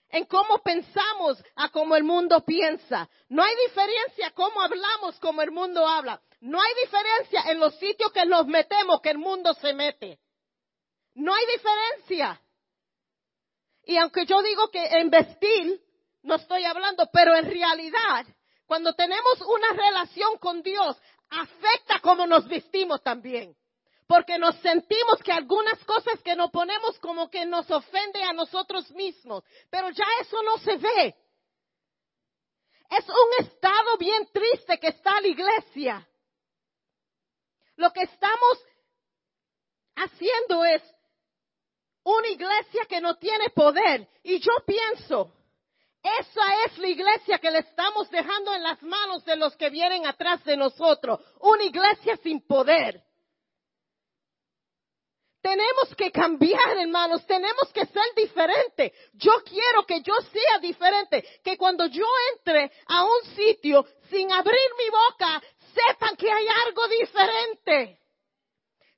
en 0.10 0.26
cómo 0.26 0.60
pensamos 0.60 1.44
a 1.56 1.70
cómo 1.70 1.96
el 1.96 2.04
mundo 2.04 2.46
piensa. 2.46 3.10
No 3.28 3.44
hay 3.44 3.56
diferencia 3.68 4.32
cómo 4.36 4.62
hablamos 4.62 5.20
como 5.20 5.42
el 5.42 5.50
mundo 5.50 5.88
habla. 5.88 6.22
No 6.42 6.62
hay 6.62 6.74
diferencia 6.76 7.52
en 7.52 7.60
los 7.60 7.74
sitios 7.80 8.12
que 8.12 8.26
nos 8.28 8.46
metemos 8.46 9.02
que 9.02 9.10
el 9.10 9.18
mundo 9.18 9.54
se 9.56 9.74
mete. 9.74 10.20
No 11.16 11.34
hay 11.34 11.46
diferencia. 11.48 12.40
Y 13.84 13.98
aunque 13.98 14.26
yo 14.26 14.42
digo 14.42 14.70
que 14.70 14.84
en 14.84 15.10
vestir 15.10 15.82
no 16.24 16.36
estoy 16.36 16.66
hablando, 16.66 17.10
pero 17.12 17.36
en 17.36 17.46
realidad, 17.50 18.26
cuando 18.66 18.94
tenemos 18.94 19.42
una 19.42 19.74
relación 19.74 20.38
con 20.38 20.62
Dios, 20.62 20.98
afecta 21.30 22.00
cómo 22.02 22.28
nos 22.28 22.48
vestimos 22.48 23.02
también 23.02 23.56
porque 24.12 24.38
nos 24.38 24.58
sentimos 24.58 25.24
que 25.24 25.32
algunas 25.32 25.82
cosas 25.86 26.22
que 26.22 26.36
nos 26.36 26.52
ponemos 26.52 27.00
como 27.00 27.30
que 27.30 27.46
nos 27.46 27.72
ofende 27.72 28.22
a 28.22 28.34
nosotros 28.34 28.92
mismos, 28.92 29.42
pero 29.70 29.90
ya 29.90 30.04
eso 30.20 30.44
no 30.44 30.58
se 30.58 30.76
ve. 30.76 31.16
Es 32.90 33.06
un 33.08 33.46
estado 33.46 33.98
bien 33.98 34.28
triste 34.34 34.78
que 34.80 34.90
está 34.90 35.22
la 35.22 35.28
iglesia. 35.30 36.10
Lo 37.78 37.94
que 37.94 38.02
estamos 38.02 38.66
haciendo 39.96 40.66
es 40.66 40.84
una 42.04 42.28
iglesia 42.28 42.86
que 42.88 43.02
no 43.02 43.16
tiene 43.18 43.50
poder. 43.50 44.08
Y 44.24 44.40
yo 44.40 44.52
pienso, 44.66 45.32
esa 46.02 46.66
es 46.66 46.78
la 46.80 46.88
iglesia 46.88 47.38
que 47.38 47.52
le 47.52 47.60
estamos 47.60 48.10
dejando 48.10 48.54
en 48.54 48.64
las 48.64 48.82
manos 48.82 49.24
de 49.24 49.36
los 49.36 49.56
que 49.56 49.70
vienen 49.70 50.08
atrás 50.08 50.44
de 50.44 50.58
nosotros. 50.58 51.20
Una 51.40 51.64
iglesia 51.64 52.18
sin 52.24 52.46
poder. 52.46 53.04
Tenemos 55.42 55.96
que 55.98 56.12
cambiar, 56.12 56.78
hermanos, 56.78 57.26
tenemos 57.26 57.72
que 57.74 57.86
ser 57.88 58.14
diferentes. 58.16 58.92
Yo 59.14 59.32
quiero 59.44 59.86
que 59.86 60.02
yo 60.02 60.14
sea 60.32 60.60
diferente, 60.60 61.24
que 61.44 61.58
cuando 61.58 61.88
yo 61.88 62.06
entre 62.36 62.72
a 62.88 63.04
un 63.04 63.36
sitio 63.36 63.86
sin 64.10 64.32
abrir 64.32 64.70
mi 64.78 64.90
boca, 64.90 65.42
sepan 65.74 66.16
que 66.16 66.32
hay 66.32 66.46
algo 66.66 66.88
diferente. 66.88 68.00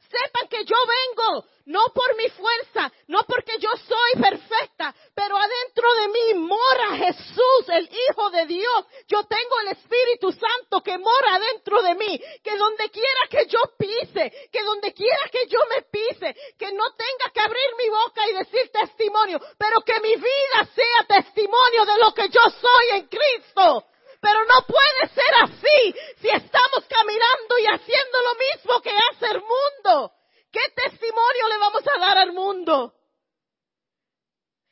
Sepan 0.10 0.48
que 0.50 0.66
yo 0.66 0.76
vengo 0.86 1.46
no 1.66 1.82
por 1.94 2.16
mi 2.18 2.28
fuerza, 2.30 2.92
no 3.08 3.24
porque 3.24 3.58
yo 3.58 3.70
soy 3.88 4.22
perfecta, 4.22 4.94
pero 5.16 5.38
adentro 5.38 5.94
de 5.96 6.08
mí 6.10 6.34
mora 6.36 6.98
Jesús, 6.98 7.70
el 7.70 7.90
Hijo 7.90 8.30
de 8.32 8.46
Dios. 8.46 8.86
Yo 9.08 9.24
tengo 9.24 9.60
el 9.62 9.70
Espíritu 9.70 10.32
Santo 10.32 10.82
que 10.82 10.98
mora 10.98 11.40
dentro 11.40 11.82
de 11.82 11.96
mí, 11.96 12.22
que 12.44 12.58
donde 12.58 12.90
quiera 12.90 13.22
que 13.30 13.46
yo 13.48 13.60
pise, 13.78 14.50
que 14.52 14.64
donde 14.64 14.94
quiera 14.94 15.30
que 15.32 15.48
yo 15.48 15.60
me 15.70 15.84
pise, 15.84 16.36
que 16.58 16.72
no 16.74 16.84
tenga 16.96 17.32
que 17.34 17.40
abrir 17.40 17.76
mi 17.78 17.90
boca 17.90 18.28
y 18.28 18.34
decir 18.34 18.70
testimonio, 18.72 19.40
pero 19.58 19.82
que 19.82 20.00
mi 20.02 20.16
vida 20.16 20.70
sea 20.76 21.22
testimonio 21.22 21.86
de 21.86 21.98
lo 21.98 22.14
que 22.14 22.28
yo 22.28 22.42
soy 22.60 23.00
en 23.00 23.08
Cristo. 23.08 23.86
Pero 24.20 24.40
no 24.46 24.66
puede 24.66 25.14
ser 25.14 25.36
así 25.44 25.96
si 26.22 26.30
estamos 26.30 26.86
caminando 26.88 27.58
y 27.60 27.66
haciendo 27.66 28.22
lo 28.22 28.36
mismo 28.36 28.82
que 28.82 28.92
hace 28.92 29.26
el 29.36 29.42
mundo. 29.42 30.14
¿Qué 30.54 30.62
testimonio 30.76 31.48
le 31.50 31.58
vamos 31.58 31.84
a 31.88 31.98
dar 31.98 32.18
al 32.20 32.32
mundo? 32.32 32.94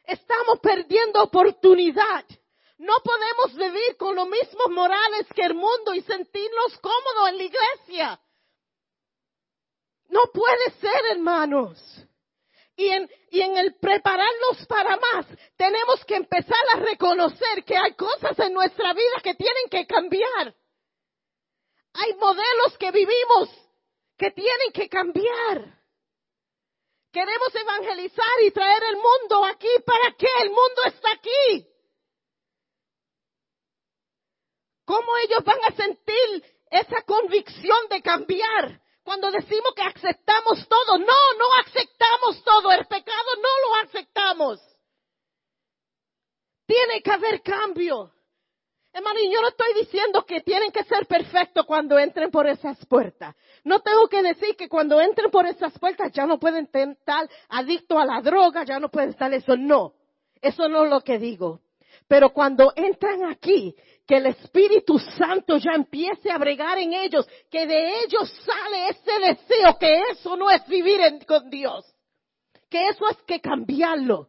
Estamos 0.03 0.59
perdiendo 0.59 1.23
oportunidad. 1.23 2.23
No 2.77 2.97
podemos 3.03 3.55
vivir 3.55 3.97
con 3.97 4.15
los 4.15 4.29
mismos 4.29 4.69
morales 4.69 5.25
que 5.33 5.41
el 5.41 5.55
mundo 5.55 5.95
y 5.95 6.01
sentirnos 6.01 6.77
cómodos 6.79 7.29
en 7.29 7.37
la 7.37 7.43
iglesia. 7.43 8.21
No 10.09 10.21
puede 10.31 10.69
ser, 10.79 11.05
hermanos. 11.13 11.79
Y 12.75 12.87
en, 12.87 13.09
y 13.31 13.41
en 13.41 13.57
el 13.57 13.75
prepararnos 13.79 14.65
para 14.67 14.97
más, 14.97 15.25
tenemos 15.57 16.05
que 16.05 16.15
empezar 16.15 16.63
a 16.75 16.79
reconocer 16.79 17.63
que 17.65 17.75
hay 17.75 17.95
cosas 17.95 18.37
en 18.37 18.53
nuestra 18.53 18.93
vida 18.93 19.19
que 19.23 19.33
tienen 19.33 19.67
que 19.69 19.87
cambiar. 19.87 20.55
Hay 21.93 22.13
modelos 22.15 22.77
que 22.77 22.91
vivimos 22.91 23.49
que 24.21 24.29
tienen 24.29 24.71
que 24.71 24.87
cambiar. 24.87 25.81
Queremos 27.11 27.55
evangelizar 27.55 28.43
y 28.45 28.51
traer 28.51 28.83
el 28.83 28.97
mundo 28.97 29.43
aquí. 29.45 29.67
¿Para 29.83 30.15
qué? 30.15 30.27
El 30.41 30.49
mundo 30.49 30.83
está 30.85 31.11
aquí. 31.11 31.67
¿Cómo 34.85 35.17
ellos 35.17 35.43
van 35.43 35.63
a 35.63 35.75
sentir 35.75 36.45
esa 36.69 37.01
convicción 37.01 37.87
de 37.89 38.03
cambiar 38.03 38.79
cuando 39.03 39.31
decimos 39.31 39.73
que 39.75 39.81
aceptamos 39.81 40.67
todo? 40.67 40.99
No, 40.99 41.33
no 41.39 41.45
aceptamos 41.65 42.43
todo. 42.43 42.71
El 42.71 42.85
pecado 42.85 43.35
no 43.37 43.69
lo 43.69 43.75
aceptamos. 43.87 44.59
Tiene 46.67 47.01
que 47.01 47.11
haber 47.11 47.41
cambio. 47.41 48.13
Hermano, 48.93 49.19
y 49.19 49.33
yo 49.33 49.41
no 49.41 49.47
estoy 49.47 49.73
diciendo 49.73 50.25
que 50.25 50.41
tienen 50.41 50.71
perfectos 51.31 51.65
cuando 51.65 51.97
entren 51.97 52.29
por 52.29 52.47
esas 52.47 52.83
puertas. 52.85 53.35
No 53.63 53.79
tengo 53.79 54.07
que 54.07 54.21
decir 54.21 54.55
que 54.55 54.67
cuando 54.67 54.99
entren 54.99 55.31
por 55.31 55.45
esas 55.45 55.77
puertas 55.79 56.11
ya 56.11 56.25
no 56.25 56.39
pueden 56.39 56.69
estar 56.73 57.29
adictos 57.49 57.97
a 57.97 58.05
la 58.05 58.21
droga, 58.21 58.63
ya 58.63 58.79
no 58.79 58.89
pueden 58.89 59.11
estar 59.11 59.33
eso. 59.33 59.55
No, 59.55 59.93
eso 60.41 60.67
no 60.67 60.85
es 60.85 60.89
lo 60.89 61.01
que 61.01 61.19
digo. 61.19 61.61
Pero 62.07 62.31
cuando 62.31 62.73
entran 62.75 63.25
aquí, 63.25 63.75
que 64.05 64.17
el 64.17 64.25
Espíritu 64.25 64.99
Santo 64.99 65.57
ya 65.57 65.71
empiece 65.71 66.29
a 66.29 66.37
bregar 66.37 66.77
en 66.79 66.93
ellos, 66.93 67.27
que 67.49 67.65
de 67.65 68.03
ellos 68.03 68.29
sale 68.45 68.89
ese 68.89 69.19
deseo, 69.19 69.77
que 69.79 70.01
eso 70.11 70.35
no 70.35 70.49
es 70.49 70.65
vivir 70.67 70.99
con 71.25 71.49
Dios, 71.49 71.85
que 72.69 72.89
eso 72.89 73.07
es 73.09 73.17
que 73.25 73.39
cambiarlo 73.39 74.27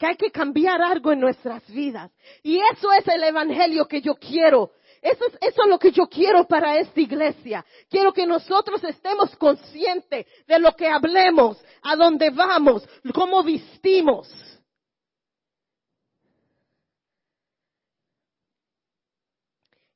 que 0.00 0.06
hay 0.06 0.16
que 0.16 0.30
cambiar 0.30 0.80
algo 0.80 1.12
en 1.12 1.20
nuestras 1.20 1.62
vidas. 1.70 2.10
Y 2.42 2.58
eso 2.72 2.90
es 2.90 3.06
el 3.06 3.22
Evangelio 3.22 3.86
que 3.86 4.00
yo 4.00 4.14
quiero. 4.14 4.70
Eso 5.00 5.26
es, 5.26 5.34
eso 5.40 5.62
es 5.62 5.68
lo 5.68 5.78
que 5.78 5.92
yo 5.92 6.06
quiero 6.06 6.46
para 6.46 6.78
esta 6.78 7.00
iglesia. 7.00 7.64
Quiero 7.88 8.12
que 8.12 8.26
nosotros 8.26 8.84
estemos 8.84 9.34
conscientes 9.36 10.26
de 10.46 10.58
lo 10.58 10.72
que 10.72 10.88
hablemos, 10.88 11.62
a 11.82 11.96
dónde 11.96 12.30
vamos, 12.30 12.86
cómo 13.14 13.42
vistimos. 13.42 14.28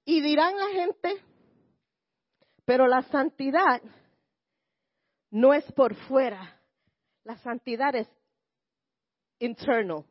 Y 0.07 0.21
dirán 0.21 0.57
la 0.59 0.69
gente, 0.69 1.23
pero 2.65 2.87
la 2.87 3.03
santidad 3.03 3.83
no 5.31 5.53
es 5.53 5.71
por 5.73 5.95
fuera, 5.95 6.61
la 7.25 7.37
santidad 7.39 7.95
es 7.95 8.09
internal. 9.39 10.05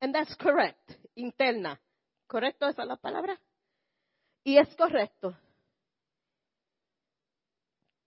And 0.00 0.14
that's 0.14 0.36
correct, 0.36 0.92
interna. 1.14 1.80
¿Correcto 2.34 2.66
esa 2.66 2.82
es 2.82 2.88
la 2.88 2.96
palabra? 2.96 3.40
Y 4.42 4.58
es 4.58 4.74
correcto. 4.74 5.38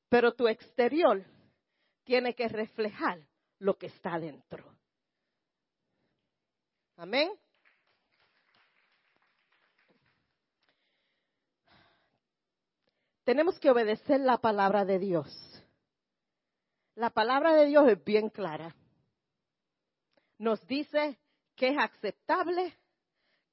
Pero 0.10 0.34
tu 0.34 0.50
exterior 0.50 1.24
tiene 2.04 2.36
que 2.36 2.50
reflejar 2.50 3.26
lo 3.60 3.78
que 3.78 3.86
está 3.86 4.20
dentro. 4.20 4.70
Amén. 6.98 7.32
Tenemos 13.24 13.58
que 13.62 13.72
obedecer 13.72 14.20
la 14.20 14.40
palabra 14.40 14.84
de 14.84 15.00
Dios. 15.00 15.64
La 16.96 17.12
palabra 17.12 17.54
de 17.54 17.68
Dios 17.68 17.88
es 17.88 18.04
bien 18.04 18.28
clara. 18.28 18.76
Nos 20.38 20.68
dice 20.68 21.18
qué 21.56 21.70
es 21.70 21.78
aceptable, 21.80 22.78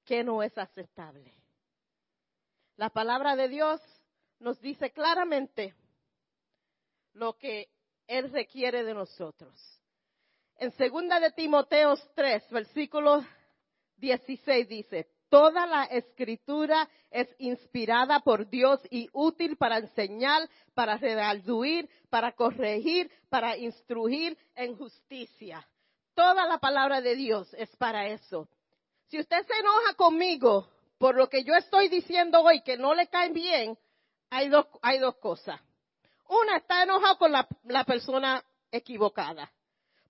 qué 0.05 0.25
no 0.25 0.43
es 0.43 0.57
aceptable. 0.57 1.33
La 2.77 2.91
palabra 2.91 3.37
de 3.37 3.49
Dios 3.49 3.81
nos 4.39 4.61
dice 4.61 4.91
claramente 4.91 5.75
lo 7.13 7.37
que 7.39 7.69
Él 8.07 8.31
requiere 8.33 8.85
de 8.85 8.95
nosotros. 8.95 9.55
En 10.57 10.71
segunda 10.73 11.21
de 11.21 11.31
Timoteos 11.33 12.01
3, 12.15 12.51
versículo 12.51 13.25
16 13.97 14.69
dice, 14.69 15.09
Toda 15.29 15.67
la 15.67 15.85
escritura 15.87 16.89
es 17.11 17.29
inspirada 17.39 18.21
por 18.21 18.49
Dios 18.49 18.81
y 18.89 19.09
útil 19.13 19.57
para 19.57 19.79
enseñar, 19.79 20.49
para 20.75 20.97
redarguir, 20.97 21.89
para 22.09 22.33
corregir, 22.33 23.11
para 23.29 23.57
instruir 23.57 24.39
en 24.55 24.77
justicia. 24.77 25.67
Toda 26.15 26.47
la 26.47 26.59
palabra 26.59 27.01
de 27.01 27.17
Dios 27.17 27.53
es 27.55 27.75
para 27.77 28.07
eso. 28.07 28.49
Si 29.15 29.21
usted 29.21 29.47
se 29.47 29.55
enoja 29.61 29.95
conmigo 29.95 30.69
por 30.99 31.15
lo 31.15 31.29
que 31.29 31.45
yo 31.45 31.55
estoy 31.55 31.89
diciendo 31.89 32.41
hoy 32.41 32.63
que 32.63 32.77
no 32.77 32.95
le 32.95 33.07
cae 33.07 33.31
bien, 33.31 33.79
hay 34.29 34.49
dos, 34.49 34.67
hay 34.83 34.99
dos 34.99 35.15
cosas. 35.19 35.61
Una, 36.27 36.57
está 36.57 36.83
enojado 36.83 37.17
con 37.19 37.31
la, 37.31 37.47
la 37.63 37.85
persona 37.85 38.45
equivocada. 38.73 39.53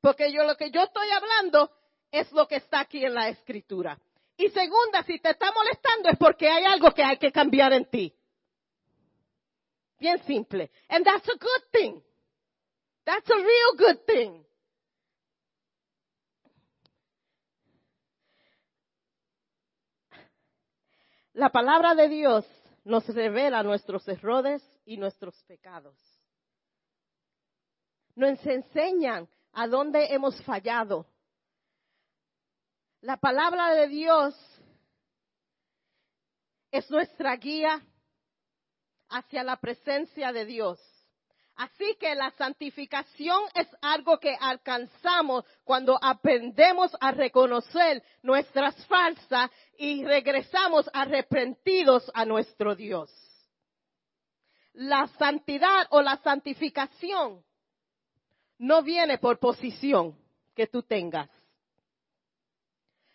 Porque 0.01 0.33
yo 0.33 0.45
lo 0.45 0.57
que 0.57 0.71
yo 0.71 0.85
estoy 0.85 1.11
hablando 1.11 1.71
es 2.11 2.33
lo 2.33 2.49
que 2.49 2.57
está 2.57 2.81
aquí 2.81 3.05
en 3.05 3.13
la 3.13 3.29
escritura. 3.29 4.01
Y 4.39 4.49
segunda, 4.49 5.03
si 5.03 5.19
te 5.19 5.33
está 5.33 5.53
molestando 5.53 6.09
es 6.09 6.17
porque 6.17 6.49
hay 6.49 6.65
algo 6.65 6.91
que 6.93 7.05
hay 7.05 7.19
que 7.19 7.31
cambiar 7.31 7.75
en 7.75 7.85
ti. 7.85 8.11
Bien 9.99 10.17
simple. 10.25 10.71
And 10.89 11.05
that's 11.05 11.29
a 11.29 11.37
good 11.39 11.71
thing. 11.73 12.03
That's 13.05 13.29
a 13.29 13.37
real 13.37 13.77
good 13.77 14.07
thing. 14.07 14.47
La 21.35 21.51
palabra 21.51 21.95
de 21.95 22.09
Dios 22.09 22.47
nos 22.85 23.07
revela 23.07 23.63
nuestros 23.63 24.07
errores 24.09 24.63
y 24.85 24.97
nuestros 24.97 25.41
pecados. 25.45 25.97
Nos 28.17 28.45
enseñan 28.47 29.29
a 29.53 29.67
dónde 29.69 30.07
hemos 30.15 30.43
fallado 30.45 31.07
la 33.05 33.19
palabra 33.19 33.75
de 33.75 33.89
Dios 33.89 34.35
es 36.71 36.91
nuestra 36.91 37.37
guía 37.37 37.83
hacia 39.11 39.45
la 39.45 39.57
presencia 39.57 40.33
de 40.33 40.47
Dios. 40.47 40.81
Así 41.57 41.95
que 42.01 42.15
la 42.17 42.33
santificación 42.33 43.45
es 43.55 43.69
algo 43.81 44.19
que 44.19 44.37
alcanzamos 44.41 45.45
cuando 45.63 45.97
aprendemos 46.03 46.91
a 47.01 47.13
reconocer 47.13 48.03
nuestras 48.23 48.75
falsas 48.87 49.51
y 49.79 50.05
regresamos 50.05 50.91
arrepentidos 50.93 52.11
a 52.13 52.25
nuestro 52.25 52.75
Dios. 52.75 53.11
La 54.73 55.07
santidad 55.17 55.87
o 55.91 56.03
la 56.03 56.17
santificación 56.17 57.45
no 58.59 58.83
viene 58.83 59.19
por 59.19 59.39
posición 59.39 60.19
que 60.57 60.67
tú 60.67 60.83
tengas. 60.83 61.31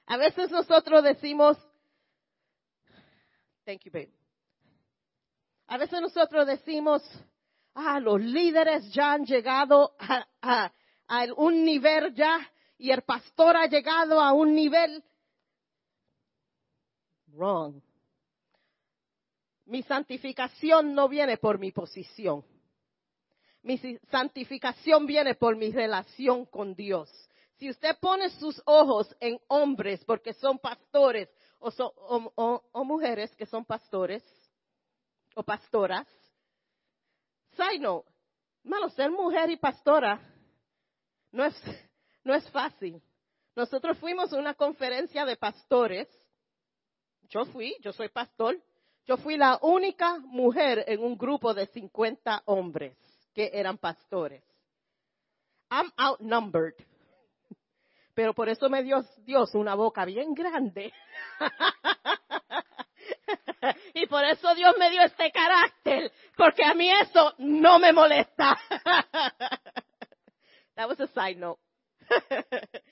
A 0.06 0.15
veces 0.15 0.49
nosotros 0.49 1.04
decimos, 1.04 1.58
thank 3.65 3.82
you, 3.84 3.91
babe. 3.91 4.13
A 5.67 5.78
veces 5.78 6.02
nosotros 6.02 6.47
decimos, 6.47 7.04
ah, 7.80 8.00
los 8.00 8.22
líderes 8.22 8.92
ya 8.94 9.13
han 9.13 9.26
llegado 9.26 9.96
a, 10.00 10.72
un 11.38 11.63
nivel 11.63 12.13
ya 12.13 12.39
y 12.78 12.92
el 12.92 13.02
pastor 13.02 13.58
ha 13.58 13.68
llegado 13.68 14.22
a 14.22 14.34
un 14.34 14.54
nivel 14.54 15.04
wrong. 17.28 17.82
Mi 19.65 19.84
santificación 19.84 20.94
no 20.94 21.08
viene 21.08 21.38
por 21.38 21.60
mi 21.60 21.72
posición. 21.72 22.44
Mi 23.62 23.78
santificación 24.10 25.06
viene 25.06 25.36
por 25.36 25.56
mi 25.56 25.72
relación 25.72 26.46
con 26.46 26.76
Dios. 26.76 27.10
Si 27.58 27.70
usted 27.70 27.98
pone 28.00 28.30
sus 28.30 28.62
ojos 28.65 29.13
en 29.20 29.39
hombres 29.48 30.04
porque 30.06 30.34
son 30.34 30.58
pastores 30.60 31.30
o, 31.60 32.84
mujeres 32.86 33.36
que 33.36 33.46
son 33.46 33.65
pastores 33.65 34.24
o 35.36 35.44
pastoras, 35.44 36.08
side 37.60 37.80
note, 37.80 38.08
ser 38.95 39.12
mujer 39.12 39.50
y 39.50 39.58
pastora 39.58 40.19
no 41.32 41.45
es, 41.45 41.56
no 42.24 42.34
es 42.34 42.50
fácil. 42.52 43.02
Nosotros 43.56 43.98
fuimos 43.98 44.32
a 44.32 44.38
una 44.38 44.54
conferencia 44.54 45.26
de 45.26 45.36
pastores. 45.36 46.08
Yo 47.30 47.45
fui, 47.45 47.76
yo 47.82 47.91
soy 47.91 48.10
pastor. 48.10 48.60
Yo 49.06 49.17
fui 49.17 49.38
la 49.38 49.60
única 49.62 50.19
mujer 50.19 50.86
en 50.88 51.04
un 51.04 51.17
grupo 51.17 51.54
de 51.54 51.67
50 51.67 52.43
hombres 52.45 52.98
que 53.34 53.50
eran 53.54 53.78
pastores. 53.78 54.43
I'm 55.69 55.91
outnumbered 55.98 56.76
pero 58.19 58.34
por 58.34 58.50
eso 58.50 58.69
me 58.69 58.84
dio 58.84 59.02
Dios 59.19 59.56
una 59.56 59.76
boca 59.76 60.04
bien 60.04 60.34
grande. 60.34 60.91
y 63.93 64.08
por 64.08 64.23
eso 64.23 64.54
Dios 64.56 64.75
me 64.78 64.89
dio 64.89 65.02
este 65.02 65.32
carácter, 65.32 66.12
porque 66.36 66.63
a 66.63 66.73
mí 66.73 66.89
eso 66.89 67.34
no 67.38 67.80
me 67.80 67.91
molesta. 67.91 68.58
That 70.75 70.88
was 70.88 70.99
a 70.99 71.08
side 71.08 71.36
note. 71.36 71.60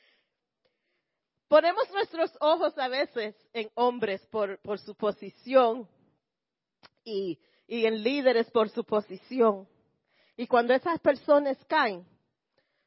Ponemos 1.48 1.90
nuestros 1.92 2.32
ojos 2.42 2.78
a 2.78 2.90
veces 2.90 3.36
en 3.54 3.70
hombres 3.76 4.26
por, 4.28 4.60
por 4.60 4.80
su 4.80 4.96
posición 4.96 5.88
y, 7.06 7.40
y 7.68 7.86
en 7.86 8.04
líderes 8.04 8.52
por 8.52 8.70
su 8.70 8.84
posición. 8.84 9.68
Y 10.36 10.46
cuando 10.46 10.74
esas 10.74 11.00
personas 11.00 11.58
caen, 11.66 12.06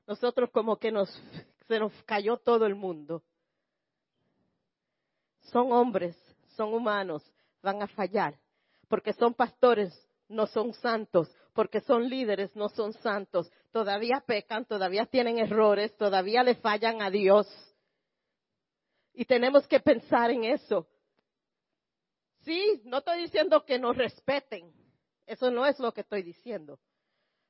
nosotros 0.07 0.51
como 0.51 0.77
que 0.77 0.93
nos, 0.93 1.09
se 1.67 1.79
nos 1.79 1.93
cayó 2.05 2.37
todo 2.37 2.67
el 2.67 2.75
mundo. 2.75 3.23
Son 5.51 5.73
hombres, 5.73 6.15
son 6.57 6.75
humanos, 6.75 7.25
van 7.63 7.83
a 7.83 7.89
fallar, 7.89 8.39
porque 8.89 9.13
son 9.13 9.35
pastores, 9.35 9.93
no 10.29 10.47
son 10.47 10.73
santos, 10.75 11.35
porque 11.53 11.81
son 11.81 12.09
líderes, 12.09 12.55
no 12.55 12.69
son 12.69 12.93
santos, 12.95 13.51
todavía 13.73 14.23
pecan, 14.27 14.65
todavía 14.65 15.07
tienen 15.07 15.39
errores, 15.39 15.97
todavía 15.97 16.43
le 16.43 16.55
fallan 16.55 17.03
a 17.03 17.11
Dios. 17.11 17.47
Y 19.13 19.25
tenemos 19.25 19.67
que 19.67 19.81
pensar 19.81 20.31
en 20.31 20.45
eso. 20.45 20.87
Sí, 22.43 22.81
no 22.85 22.99
estoy 22.99 23.23
diciendo 23.23 23.65
que 23.65 23.79
nos 23.79 23.97
respeten, 23.97 24.73
eso 25.27 25.51
no 25.51 25.67
es 25.67 25.79
lo 25.79 25.93
que 25.93 26.01
estoy 26.01 26.23
diciendo. 26.23 26.79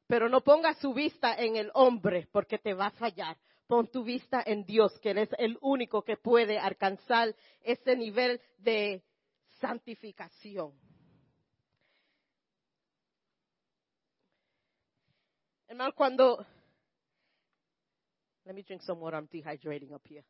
Pero 0.07 0.29
no 0.29 0.41
ponga 0.41 0.75
su 0.75 0.93
vista 0.93 1.35
en 1.37 1.57
el 1.57 1.71
hombre 1.75 2.29
porque 2.33 2.59
te 2.59 2.75
va 2.75 2.87
a 2.87 2.91
fallar. 2.91 3.37
Pon 3.69 3.87
tu 3.87 4.03
vista 4.03 4.43
en 4.45 4.65
Dios, 4.65 4.99
que 4.99 5.13
Él 5.13 5.19
es 5.19 5.29
el 5.39 5.57
único 5.61 6.03
que 6.03 6.17
puede 6.17 6.59
alcanzar 6.59 7.33
ese 7.63 7.95
nivel 7.95 8.41
de 8.59 9.05
santificación. 9.61 10.73
Hermano, 15.69 15.93
cuando. 15.95 16.45
Let 18.45 18.55
me 18.55 18.63
drink 18.63 18.83
some 18.83 19.01
water. 19.01 19.17
I'm 19.17 19.29
dehydrating 19.29 19.93
up 19.93 20.03
here. 20.09 20.25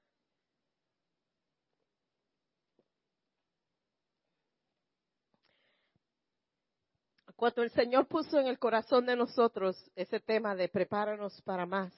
Cuando 7.36 7.62
el 7.62 7.70
Señor 7.70 8.06
puso 8.06 8.38
en 8.38 8.48
el 8.48 8.58
corazón 8.58 9.06
de 9.06 9.16
nosotros 9.16 9.74
ese 9.96 10.20
tema 10.20 10.54
de 10.54 10.68
prepáranos 10.68 11.40
para 11.40 11.64
más 11.64 11.90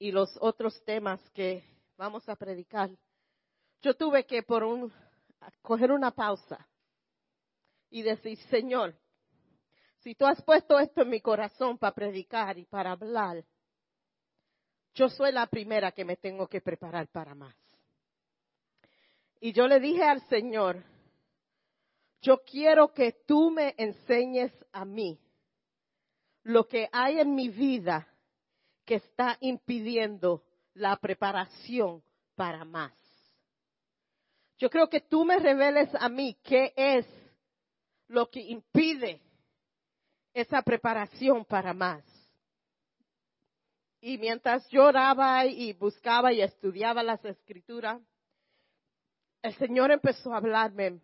y 0.00 0.10
los 0.10 0.36
otros 0.40 0.82
temas 0.84 1.20
que 1.30 1.62
vamos 1.96 2.28
a 2.28 2.34
predicar, 2.34 2.90
yo 3.80 3.94
tuve 3.94 4.26
que 4.26 4.42
por 4.42 4.64
un 4.64 4.92
coger 5.62 5.92
una 5.92 6.10
pausa 6.10 6.68
y 7.90 8.02
decir, 8.02 8.38
Señor, 8.48 8.96
si 9.98 10.14
tú 10.14 10.26
has 10.26 10.42
puesto 10.42 10.78
esto 10.78 11.02
en 11.02 11.10
mi 11.10 11.20
corazón 11.20 11.78
para 11.78 11.94
predicar 11.94 12.58
y 12.58 12.64
para 12.64 12.92
hablar, 12.92 13.44
yo 14.94 15.08
soy 15.08 15.32
la 15.32 15.46
primera 15.46 15.92
que 15.92 16.04
me 16.04 16.16
tengo 16.16 16.48
que 16.48 16.60
preparar 16.60 17.08
para 17.08 17.34
más. 17.34 17.54
Y 19.40 19.52
yo 19.52 19.66
le 19.66 19.80
dije 19.80 20.02
al 20.02 20.20
Señor, 20.28 20.84
yo 22.20 22.42
quiero 22.44 22.92
que 22.92 23.12
tú 23.26 23.50
me 23.50 23.74
enseñes 23.76 24.52
a 24.72 24.84
mí 24.84 25.18
lo 26.44 26.66
que 26.66 26.88
hay 26.92 27.18
en 27.18 27.34
mi 27.34 27.48
vida 27.48 28.08
que 28.84 28.96
está 28.96 29.36
impidiendo 29.40 30.44
la 30.74 30.96
preparación 30.96 32.02
para 32.34 32.64
más. 32.64 33.01
Yo 34.62 34.70
creo 34.70 34.88
que 34.88 35.00
tú 35.00 35.24
me 35.24 35.40
reveles 35.40 35.92
a 35.92 36.08
mí 36.08 36.38
qué 36.44 36.72
es 36.76 37.04
lo 38.06 38.30
que 38.30 38.38
impide 38.38 39.20
esa 40.32 40.62
preparación 40.62 41.44
para 41.44 41.74
más. 41.74 42.04
Y 44.00 44.18
mientras 44.18 44.64
lloraba 44.68 45.46
y 45.46 45.72
buscaba 45.72 46.32
y 46.32 46.42
estudiaba 46.42 47.02
las 47.02 47.24
escrituras, 47.24 48.00
el 49.42 49.52
Señor 49.56 49.90
empezó 49.90 50.32
a 50.32 50.36
hablarme 50.36 51.00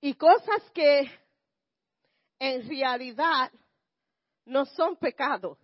y 0.00 0.14
cosas 0.14 0.60
que 0.74 1.08
en 2.40 2.68
realidad 2.68 3.52
no 4.44 4.66
son 4.66 4.96
pecado. 4.96 5.56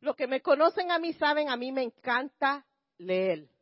Los 0.00 0.16
que 0.16 0.26
me 0.26 0.42
conocen 0.42 0.90
a 0.90 0.98
mí 0.98 1.14
saben, 1.14 1.48
a 1.48 1.56
mí 1.56 1.72
me 1.72 1.82
encanta 1.82 2.66
leer. 2.98 3.53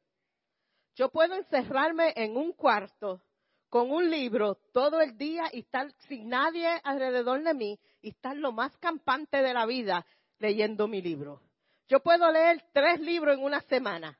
Yo 0.95 1.11
puedo 1.11 1.35
encerrarme 1.35 2.13
en 2.17 2.37
un 2.37 2.53
cuarto 2.53 3.23
con 3.69 3.91
un 3.91 4.11
libro 4.11 4.57
todo 4.73 5.01
el 5.01 5.17
día 5.17 5.45
y 5.53 5.61
estar 5.61 5.91
sin 6.09 6.29
nadie 6.29 6.69
alrededor 6.85 7.43
de 7.43 7.55
mí 7.55 7.81
y 8.03 8.11
estar 8.11 8.37
lo 8.37 8.53
más 8.53 8.77
campante 8.77 9.39
de 9.39 9.55
la 9.55 9.65
vida 9.65 10.05
leyendo 10.39 10.87
mi 10.87 11.01
libro. 11.01 11.41
Yo 11.89 12.01
puedo 12.01 12.31
leer 12.31 12.63
tres 12.73 13.01
libros 13.01 13.37
en 13.37 13.43
una 13.43 13.63
semana. 13.63 14.19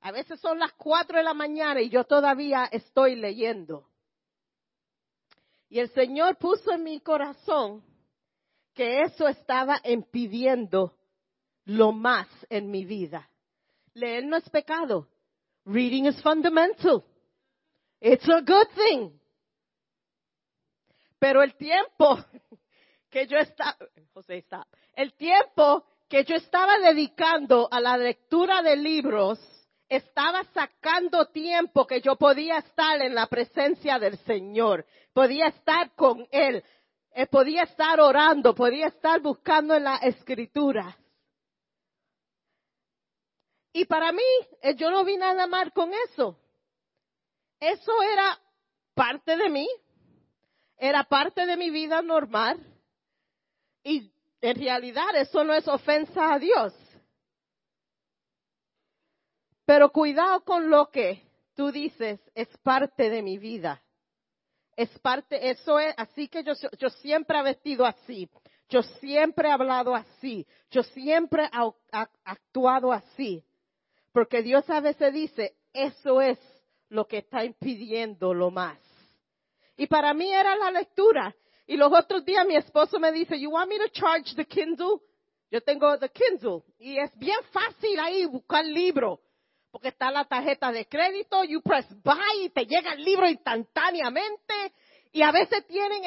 A 0.00 0.10
veces 0.12 0.40
son 0.40 0.58
las 0.58 0.72
cuatro 0.74 1.16
de 1.16 1.24
la 1.24 1.32
mañana 1.32 1.80
y 1.80 1.88
yo 1.88 2.04
todavía 2.04 2.68
estoy 2.70 3.14
leyendo. 3.14 3.88
Y 5.70 5.78
el 5.78 5.88
Señor 5.90 6.36
puso 6.36 6.72
en 6.72 6.82
mi 6.82 7.00
corazón 7.00 7.82
que 8.74 9.02
eso 9.02 9.26
estaba 9.28 9.80
impidiendo 9.84 10.98
lo 11.64 11.92
más 11.92 12.28
en 12.50 12.70
mi 12.70 12.84
vida. 12.84 13.30
Leer 13.94 14.26
no 14.26 14.36
es 14.36 14.48
pecado. 14.50 15.08
Reading 15.64 16.06
is 16.06 16.20
fundamental. 16.22 17.04
It's 18.00 18.28
a 18.28 18.40
good 18.40 18.68
thing. 18.74 19.12
Pero 21.18 21.42
el 21.42 21.54
tiempo 21.54 22.18
que 23.10 23.26
yo 23.26 23.38
estaba, 23.38 23.76
José 24.12 24.38
está, 24.38 24.66
el 24.94 25.12
tiempo 25.14 25.84
que 26.08 26.24
yo 26.24 26.34
estaba 26.36 26.78
dedicando 26.78 27.68
a 27.70 27.80
la 27.80 27.96
lectura 27.96 28.60
de 28.62 28.76
libros, 28.76 29.38
estaba 29.88 30.42
sacando 30.52 31.26
tiempo 31.26 31.86
que 31.86 32.00
yo 32.00 32.16
podía 32.16 32.58
estar 32.58 33.00
en 33.00 33.14
la 33.14 33.26
presencia 33.26 33.98
del 33.98 34.18
Señor 34.18 34.84
podía 35.12 35.48
estar 35.48 35.94
con 35.94 36.26
Él, 36.30 36.62
eh, 37.14 37.26
podía 37.26 37.62
estar 37.64 38.00
orando, 38.00 38.54
podía 38.54 38.86
estar 38.86 39.20
buscando 39.20 39.74
en 39.74 39.84
la 39.84 39.96
escritura. 39.96 40.96
Y 43.72 43.86
para 43.86 44.12
mí, 44.12 44.22
eh, 44.60 44.74
yo 44.74 44.90
no 44.90 45.04
vi 45.04 45.16
nada 45.16 45.46
mal 45.46 45.72
con 45.72 45.92
eso. 46.08 46.38
Eso 47.58 48.02
era 48.02 48.38
parte 48.94 49.36
de 49.36 49.48
mí, 49.48 49.68
era 50.76 51.04
parte 51.04 51.46
de 51.46 51.56
mi 51.56 51.70
vida 51.70 52.02
normal. 52.02 52.58
Y 53.82 54.12
en 54.40 54.56
realidad 54.56 55.16
eso 55.16 55.44
no 55.44 55.54
es 55.54 55.66
ofensa 55.68 56.34
a 56.34 56.38
Dios. 56.38 56.74
Pero 59.64 59.90
cuidado 59.90 60.44
con 60.44 60.68
lo 60.68 60.90
que 60.90 61.22
tú 61.54 61.70
dices 61.70 62.20
es 62.34 62.48
parte 62.58 63.08
de 63.08 63.22
mi 63.22 63.38
vida. 63.38 63.82
Es 64.76 64.90
parte, 64.98 65.50
eso 65.50 65.78
es, 65.78 65.94
así 65.96 66.28
que 66.28 66.42
yo, 66.42 66.54
yo 66.78 66.90
siempre 66.90 67.38
he 67.38 67.42
vestido 67.42 67.86
así. 67.86 68.28
Yo 68.68 68.82
siempre 68.82 69.48
he 69.48 69.52
hablado 69.52 69.94
así. 69.94 70.46
Yo 70.70 70.82
siempre 70.82 71.44
he 71.44 72.06
actuado 72.24 72.92
así. 72.92 73.44
Porque 74.12 74.42
Dios 74.42 74.68
a 74.70 74.80
veces 74.80 75.12
dice, 75.12 75.56
eso 75.72 76.20
es 76.20 76.38
lo 76.88 77.06
que 77.06 77.18
está 77.18 77.44
impidiendo 77.44 78.34
lo 78.34 78.50
más. 78.50 78.78
Y 79.76 79.86
para 79.86 80.12
mí 80.12 80.32
era 80.32 80.54
la 80.56 80.70
lectura. 80.70 81.34
Y 81.66 81.76
los 81.76 81.92
otros 81.92 82.24
días 82.24 82.46
mi 82.46 82.56
esposo 82.56 82.98
me 82.98 83.12
dice, 83.12 83.38
you 83.40 83.50
want 83.50 83.68
me 83.68 83.78
to 83.78 83.88
charge 83.88 84.34
the 84.36 84.44
Kindle? 84.44 85.00
Yo 85.50 85.60
tengo 85.60 85.98
the 85.98 86.10
Kindle. 86.10 86.62
Y 86.78 86.98
es 86.98 87.16
bien 87.16 87.38
fácil 87.50 87.98
ahí 87.98 88.26
buscar 88.26 88.64
libro 88.64 89.20
porque 89.72 89.88
está 89.88 90.10
la 90.10 90.26
tarjeta 90.26 90.70
de 90.70 90.86
crédito, 90.86 91.44
you 91.44 91.62
press 91.62 91.86
buy 92.04 92.44
y 92.44 92.50
te 92.50 92.66
llega 92.66 92.92
el 92.92 93.02
libro 93.02 93.26
instantáneamente. 93.26 94.54
Y 95.12 95.22
a 95.22 95.32
veces 95.32 95.66
tienen, 95.66 96.02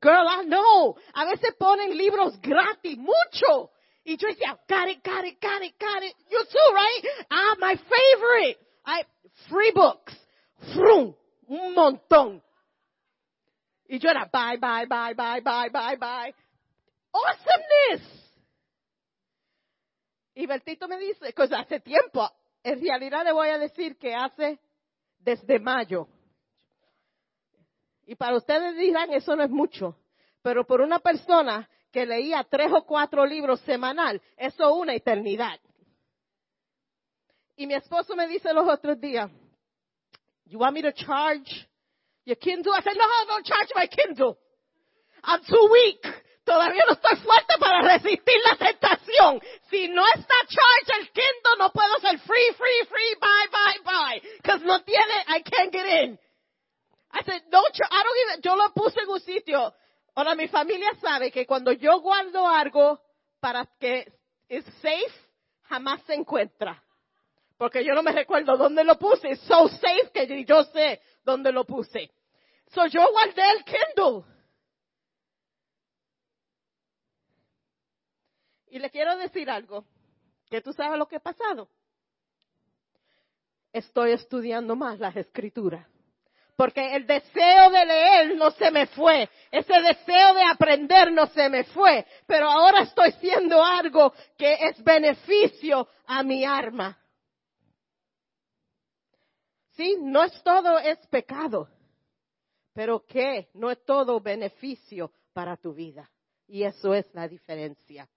girl, 0.00 0.26
I 0.26 0.46
know, 0.46 0.96
a 1.14 1.24
veces 1.24 1.54
ponen 1.56 1.96
libros 1.96 2.40
gratis, 2.40 2.98
mucho. 2.98 3.70
Y 4.08 4.16
yo 4.16 4.28
decía, 4.28 4.58
got 4.66 4.88
it, 4.88 5.04
got 5.04 5.22
it, 5.26 5.38
got 5.38 5.62
it, 5.62 5.78
got 5.78 6.02
it. 6.02 6.14
You 6.30 6.42
too, 6.50 6.74
right? 6.74 7.26
Ah, 7.30 7.56
my 7.58 7.76
favorite. 7.76 8.56
I, 8.86 9.04
free 9.50 9.70
books. 9.74 10.16
Frum, 10.72 11.14
un 11.46 11.74
montón. 11.74 12.42
Y 13.86 13.98
yo 13.98 14.08
era, 14.08 14.26
bye, 14.32 14.56
bye, 14.56 14.86
bye, 14.86 15.12
bye, 15.12 15.40
bye, 15.42 15.68
bye, 15.68 15.96
bye. 15.96 16.34
Awesomeness. 17.12 18.32
Y 20.36 20.46
Bertito 20.46 20.88
me 20.88 20.96
dice, 20.98 21.34
pues 21.36 21.52
hace 21.52 21.80
tiempo, 21.80 22.30
en 22.62 22.80
realidad 22.80 23.26
le 23.26 23.32
voy 23.32 23.50
a 23.50 23.58
decir 23.58 23.98
que 23.98 24.14
hace 24.14 24.58
desde 25.18 25.58
mayo. 25.58 26.08
Y 28.06 28.14
para 28.14 28.38
ustedes 28.38 28.74
dirán, 28.74 29.12
eso 29.12 29.36
no 29.36 29.42
es 29.44 29.50
mucho. 29.50 29.98
Pero 30.40 30.66
por 30.66 30.80
una 30.80 30.98
persona 30.98 31.68
que 31.92 32.06
leía 32.06 32.44
tres 32.44 32.70
o 32.72 32.84
cuatro 32.84 33.24
libros 33.24 33.60
semanal, 33.60 34.20
eso 34.36 34.68
es 34.68 34.76
una 34.76 34.94
eternidad. 34.94 35.58
Y 37.56 37.66
mi 37.66 37.74
esposo 37.74 38.14
me 38.14 38.28
dice 38.28 38.52
los 38.52 38.68
otros 38.68 39.00
días, 39.00 39.30
you 40.46 40.58
want 40.58 40.74
me 40.74 40.82
to 40.82 40.92
charge 40.92 41.68
your 42.24 42.36
Kindle? 42.36 42.72
I 42.72 42.82
said, 42.82 42.94
no, 42.96 43.04
don't 43.26 43.44
charge 43.44 43.70
my 43.74 43.86
Kindle. 43.88 44.38
I'm 45.24 45.42
too 45.44 45.68
weak. 45.72 46.02
Todavía 46.44 46.82
no 46.86 46.94
estoy 46.94 47.16
fuerte 47.16 47.58
para 47.58 47.82
resistir 47.82 48.40
la 48.44 48.56
tentación. 48.56 49.40
Si 49.68 49.88
no 49.88 50.06
está 50.14 50.34
charge 50.46 51.00
el 51.00 51.10
Kindle, 51.10 51.58
no 51.58 51.70
puedo 51.70 51.98
ser 52.00 52.18
free, 52.20 52.52
free, 52.56 52.86
free, 52.88 53.14
bye, 53.20 53.48
bye, 53.50 53.80
bye. 53.84 54.22
Because 54.38 54.64
no 54.64 54.80
tiene, 54.82 55.24
I 55.26 55.42
can't 55.42 55.72
get 55.72 55.86
in. 55.86 56.18
I 57.12 57.22
said, 57.24 57.42
no, 57.50 57.60
I 57.60 58.02
don't 58.02 58.18
even, 58.28 58.42
yo 58.42 58.54
lo 58.54 58.70
puse 58.72 59.00
en 59.00 59.08
un 59.08 59.20
sitio. 59.20 59.74
Ahora 60.18 60.34
mi 60.34 60.48
familia 60.48 60.92
sabe 61.00 61.30
que 61.30 61.46
cuando 61.46 61.70
yo 61.70 62.00
guardo 62.00 62.44
algo 62.44 63.00
para 63.38 63.64
que 63.78 64.12
es 64.48 64.64
safe, 64.82 65.12
jamás 65.62 66.02
se 66.06 66.14
encuentra. 66.14 66.82
Porque 67.56 67.84
yo 67.84 67.94
no 67.94 68.02
me 68.02 68.10
recuerdo 68.10 68.56
dónde 68.56 68.82
lo 68.82 68.98
puse. 68.98 69.28
Es 69.28 69.40
so 69.42 69.68
safe 69.68 70.10
que 70.12 70.44
yo 70.44 70.64
sé 70.64 71.00
dónde 71.22 71.52
lo 71.52 71.64
puse. 71.64 72.10
So 72.66 72.84
yo 72.86 73.08
guardé 73.12 73.42
el 73.48 73.64
Kindle. 73.64 74.24
Y 78.70 78.80
le 78.80 78.90
quiero 78.90 79.16
decir 79.18 79.48
algo, 79.48 79.84
que 80.50 80.60
tú 80.60 80.72
sabes 80.72 80.98
lo 80.98 81.06
que 81.06 81.14
ha 81.14 81.20
pasado. 81.20 81.68
Estoy 83.72 84.10
estudiando 84.10 84.74
más 84.74 84.98
las 84.98 85.14
escrituras 85.14 85.86
porque 86.58 86.96
el 86.96 87.06
deseo 87.06 87.70
de 87.70 87.86
leer 87.86 88.34
no 88.34 88.50
se 88.50 88.72
me 88.72 88.88
fue, 88.88 89.30
ese 89.52 89.80
deseo 89.80 90.34
de 90.34 90.42
aprender 90.42 91.12
no 91.12 91.28
se 91.28 91.48
me 91.48 91.62
fue, 91.62 92.04
pero 92.26 92.50
ahora 92.50 92.82
estoy 92.82 93.10
haciendo 93.10 93.62
algo 93.62 94.12
que 94.36 94.54
es 94.54 94.82
beneficio 94.82 95.86
a 96.04 96.24
mi 96.24 96.44
arma. 96.44 96.98
Sí, 99.76 99.98
no 100.00 100.24
es 100.24 100.42
todo 100.42 100.80
es 100.80 100.98
pecado, 101.06 101.68
pero 102.72 103.06
que 103.06 103.50
no 103.54 103.70
es 103.70 103.84
todo 103.84 104.20
beneficio 104.20 105.12
para 105.32 105.56
tu 105.56 105.72
vida. 105.72 106.10
Y 106.48 106.64
eso 106.64 106.92
es 106.92 107.06
la 107.14 107.28
diferencia. 107.28 108.08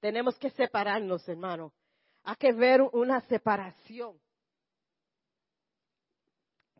Tenemos 0.00 0.38
que 0.38 0.48
separarnos, 0.48 1.28
hermano. 1.28 1.70
Hay 2.22 2.36
que 2.36 2.54
ver 2.54 2.80
una 2.80 3.20
separación 3.20 4.18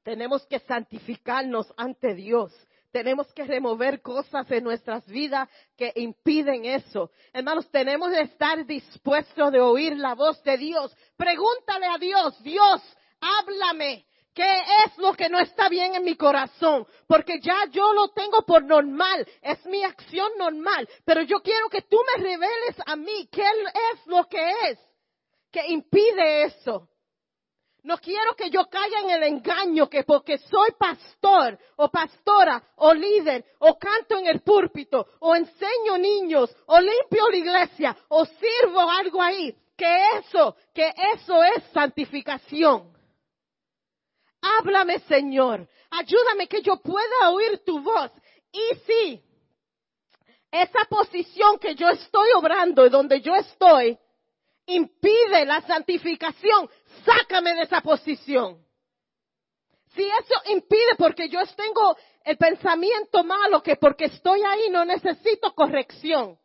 tenemos 0.04 0.46
que 0.46 0.60
santificarnos 0.60 1.72
ante 1.76 2.14
Dios. 2.14 2.52
Tenemos 2.92 3.32
que 3.32 3.42
remover 3.44 4.00
cosas 4.02 4.48
en 4.52 4.62
nuestras 4.62 5.04
vidas 5.06 5.48
que 5.76 5.92
impiden 5.96 6.64
eso. 6.64 7.10
Hermanos, 7.32 7.68
tenemos 7.72 8.12
que 8.12 8.20
estar 8.20 8.64
dispuestos 8.64 9.50
de 9.50 9.60
oír 9.60 9.96
la 9.96 10.14
voz 10.14 10.40
de 10.44 10.56
Dios. 10.56 10.96
Pregúntale 11.16 11.86
a 11.86 11.98
Dios, 11.98 12.40
Dios, 12.44 12.80
háblame. 13.20 14.06
¿Qué 14.32 14.48
es 14.86 14.98
lo 14.98 15.12
que 15.14 15.28
no 15.28 15.40
está 15.40 15.68
bien 15.68 15.94
en 15.94 16.04
mi 16.04 16.16
corazón? 16.16 16.86
Porque 17.08 17.40
ya 17.40 17.66
yo 17.70 17.92
lo 17.92 18.08
tengo 18.08 18.42
por 18.42 18.64
normal, 18.64 19.26
es 19.42 19.64
mi 19.66 19.82
acción 19.84 20.30
normal, 20.36 20.88
pero 21.04 21.22
yo 21.22 21.40
quiero 21.40 21.68
que 21.68 21.82
tú 21.82 21.96
me 22.14 22.22
reveles 22.22 22.76
a 22.84 22.96
mí 22.96 23.28
qué 23.30 23.42
es 23.42 24.06
lo 24.06 24.24
que 24.24 24.50
es 24.70 24.78
que 25.52 25.66
impide 25.68 26.44
eso. 26.46 26.88
No 27.84 27.98
quiero 27.98 28.34
que 28.34 28.48
yo 28.48 28.64
caiga 28.64 29.00
en 29.00 29.10
el 29.10 29.22
engaño 29.24 29.90
que 29.90 30.04
porque 30.04 30.38
soy 30.38 30.70
pastor 30.78 31.58
o 31.76 31.90
pastora 31.90 32.62
o 32.76 32.94
líder 32.94 33.44
o 33.58 33.78
canto 33.78 34.16
en 34.18 34.26
el 34.26 34.40
púlpito 34.40 35.06
o 35.20 35.36
enseño 35.36 35.98
niños 35.98 36.56
o 36.64 36.80
limpio 36.80 37.28
la 37.28 37.36
iglesia 37.36 37.96
o 38.08 38.24
sirvo 38.24 38.90
algo 38.90 39.20
ahí, 39.20 39.54
que 39.76 40.18
eso, 40.18 40.56
que 40.72 40.90
eso 41.14 41.44
es 41.44 41.62
santificación. 41.74 42.90
Háblame 44.40 45.00
Señor, 45.00 45.68
ayúdame 45.90 46.48
que 46.48 46.62
yo 46.62 46.78
pueda 46.78 47.30
oír 47.32 47.62
tu 47.66 47.80
voz. 47.80 48.10
Y 48.50 48.76
si 48.86 49.22
esa 50.50 50.86
posición 50.88 51.58
que 51.58 51.74
yo 51.74 51.90
estoy 51.90 52.30
obrando 52.34 52.86
y 52.86 52.88
donde 52.88 53.20
yo 53.20 53.34
estoy 53.34 53.98
impide 54.66 55.44
la 55.44 55.60
santificación, 55.62 56.70
sácame 57.04 57.54
de 57.54 57.62
esa 57.62 57.80
posición. 57.80 58.64
Si 59.94 60.02
eso 60.02 60.35
impide 60.46 60.96
porque 60.98 61.28
yo 61.28 61.40
tengo 61.57 61.96
el 62.24 62.37
pensamiento 62.37 63.22
malo 63.22 63.62
que 63.62 63.76
porque 63.76 64.07
estoy 64.07 64.42
ahí 64.42 64.68
no 64.70 64.85
necesito 64.85 65.54
corrección. 65.54 66.38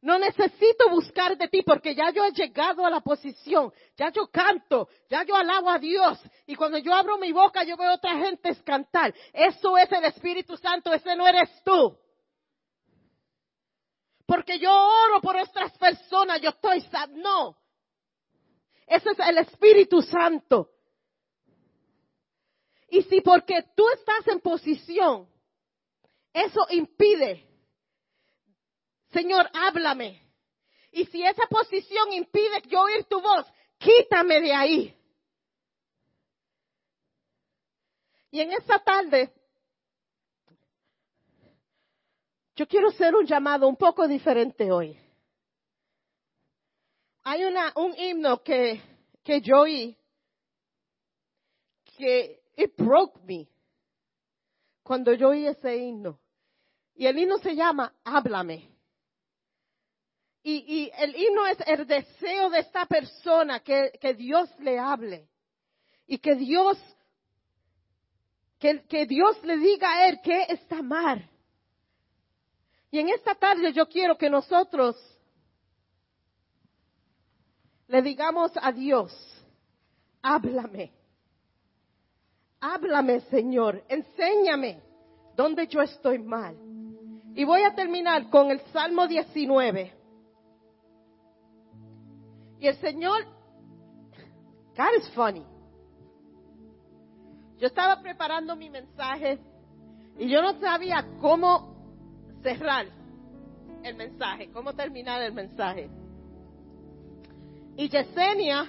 No 0.00 0.16
necesito 0.16 0.88
buscar 0.90 1.36
de 1.36 1.48
ti 1.48 1.62
porque 1.62 1.94
ya 1.94 2.10
yo 2.10 2.24
he 2.24 2.30
llegado 2.30 2.86
a 2.86 2.90
la 2.90 3.00
posición, 3.00 3.72
ya 3.96 4.10
yo 4.12 4.28
canto, 4.28 4.88
ya 5.10 5.24
yo 5.24 5.34
alabo 5.34 5.68
a 5.68 5.78
Dios 5.78 6.20
y 6.46 6.54
cuando 6.54 6.78
yo 6.78 6.94
abro 6.94 7.18
mi 7.18 7.32
boca 7.32 7.64
yo 7.64 7.76
veo 7.76 7.90
a 7.90 7.94
otra 7.94 8.16
gente 8.16 8.54
cantar. 8.62 9.12
Eso 9.32 9.76
es 9.76 9.90
el 9.90 10.04
Espíritu 10.04 10.56
Santo, 10.56 10.92
ese 10.92 11.16
no 11.16 11.26
eres 11.26 11.50
tú. 11.64 11.98
Porque 14.24 14.58
yo 14.60 14.70
oro 14.70 15.20
por 15.20 15.36
otras 15.36 15.76
personas, 15.78 16.40
yo 16.40 16.50
estoy 16.50 16.80
sad. 16.82 17.08
No, 17.08 17.57
ese 18.88 19.10
es 19.10 19.18
el 19.18 19.38
Espíritu 19.38 20.02
Santo. 20.02 20.70
Y 22.88 23.02
si 23.02 23.20
porque 23.20 23.62
tú 23.76 23.88
estás 23.90 24.26
en 24.28 24.40
posición, 24.40 25.28
eso 26.32 26.66
impide, 26.70 27.46
Señor, 29.10 29.48
háblame. 29.52 30.22
Y 30.92 31.04
si 31.06 31.22
esa 31.22 31.46
posición 31.46 32.12
impide 32.12 32.62
yo 32.68 32.82
oír 32.82 33.04
tu 33.04 33.20
voz, 33.20 33.46
quítame 33.76 34.40
de 34.40 34.54
ahí. 34.54 34.94
Y 38.30 38.40
en 38.40 38.52
esta 38.52 38.78
tarde, 38.78 39.32
yo 42.56 42.66
quiero 42.66 42.88
hacer 42.88 43.14
un 43.14 43.26
llamado 43.26 43.68
un 43.68 43.76
poco 43.76 44.08
diferente 44.08 44.70
hoy 44.72 44.98
hay 47.24 47.44
una, 47.44 47.72
un 47.76 47.96
himno 47.98 48.42
que, 48.42 48.80
que 49.22 49.40
yo 49.40 49.60
oí 49.60 49.96
que 51.96 52.40
it 52.56 52.74
broke 52.76 53.20
me 53.24 53.48
cuando 54.82 55.12
yo 55.12 55.28
oí 55.28 55.46
ese 55.46 55.76
himno. 55.76 56.18
Y 56.94 57.06
el 57.06 57.18
himno 57.18 57.38
se 57.38 57.54
llama 57.54 57.92
Háblame. 58.04 58.70
Y, 60.42 60.64
y 60.66 60.90
el 60.96 61.14
himno 61.14 61.46
es 61.46 61.58
el 61.66 61.86
deseo 61.86 62.48
de 62.48 62.60
esta 62.60 62.86
persona 62.86 63.60
que, 63.60 63.92
que 64.00 64.14
Dios 64.14 64.48
le 64.60 64.78
hable. 64.78 65.28
Y 66.06 66.18
que 66.18 66.36
Dios, 66.36 66.78
que, 68.58 68.82
que 68.86 69.04
Dios 69.04 69.36
le 69.44 69.58
diga 69.58 69.92
a 69.92 70.08
él 70.08 70.20
que 70.22 70.46
está 70.48 70.80
mal. 70.80 71.28
Y 72.90 72.98
en 72.98 73.10
esta 73.10 73.34
tarde 73.34 73.72
yo 73.72 73.86
quiero 73.86 74.16
que 74.16 74.30
nosotros 74.30 74.96
le 77.88 78.02
digamos 78.02 78.52
a 78.60 78.70
Dios, 78.70 79.12
háblame, 80.22 80.92
háblame 82.60 83.20
Señor, 83.22 83.82
enséñame 83.88 84.82
dónde 85.34 85.66
yo 85.66 85.80
estoy 85.80 86.18
mal. 86.18 86.56
Y 87.34 87.44
voy 87.44 87.62
a 87.62 87.74
terminar 87.74 88.28
con 88.30 88.50
el 88.50 88.60
Salmo 88.72 89.06
19. 89.06 89.92
Y 92.60 92.66
el 92.66 92.76
Señor, 92.78 93.24
God 94.76 94.98
is 94.98 95.10
funny. 95.10 95.46
Yo 97.58 97.68
estaba 97.68 98.00
preparando 98.02 98.54
mi 98.56 98.68
mensaje 98.68 99.38
y 100.18 100.28
yo 100.28 100.42
no 100.42 100.58
sabía 100.60 101.06
cómo 101.20 101.76
cerrar 102.42 102.86
el 103.82 103.94
mensaje, 103.96 104.50
cómo 104.50 104.74
terminar 104.74 105.22
el 105.22 105.32
mensaje. 105.32 105.88
Y 107.78 107.88
Yesenia, 107.88 108.66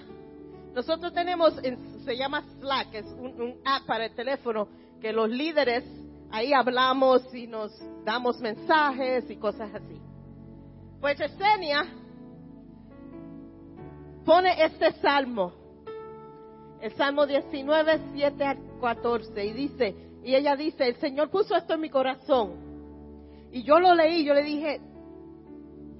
nosotros 0.75 1.11
tenemos, 1.11 1.55
se 2.05 2.15
llama 2.15 2.43
Slack, 2.59 2.93
es 2.93 3.05
un, 3.07 3.59
app 3.65 3.87
para 3.87 4.05
el 4.05 4.13
teléfono, 4.13 4.67
que 5.01 5.11
los 5.11 5.27
líderes 5.27 5.83
ahí 6.29 6.53
hablamos 6.53 7.33
y 7.33 7.47
nos 7.47 7.71
damos 8.05 8.39
mensajes 8.39 9.27
y 9.31 9.35
cosas 9.37 9.73
así. 9.73 9.99
Pues 11.01 11.17
Yesenia 11.17 11.87
pone 14.23 14.63
este 14.63 14.91
salmo, 15.01 15.53
el 16.79 16.93
salmo 16.93 17.25
19, 17.25 17.99
7 18.13 18.43
a 18.45 18.57
14, 18.79 19.43
y 19.43 19.53
dice, 19.53 19.95
y 20.23 20.35
ella 20.35 20.55
dice, 20.55 20.87
el 20.87 20.97
Señor 20.97 21.31
puso 21.31 21.55
esto 21.55 21.73
en 21.73 21.81
mi 21.81 21.89
corazón. 21.89 23.49
Y 23.51 23.63
yo 23.63 23.79
lo 23.79 23.95
leí, 23.95 24.23
yo 24.23 24.35
le 24.35 24.43
dije, 24.43 24.79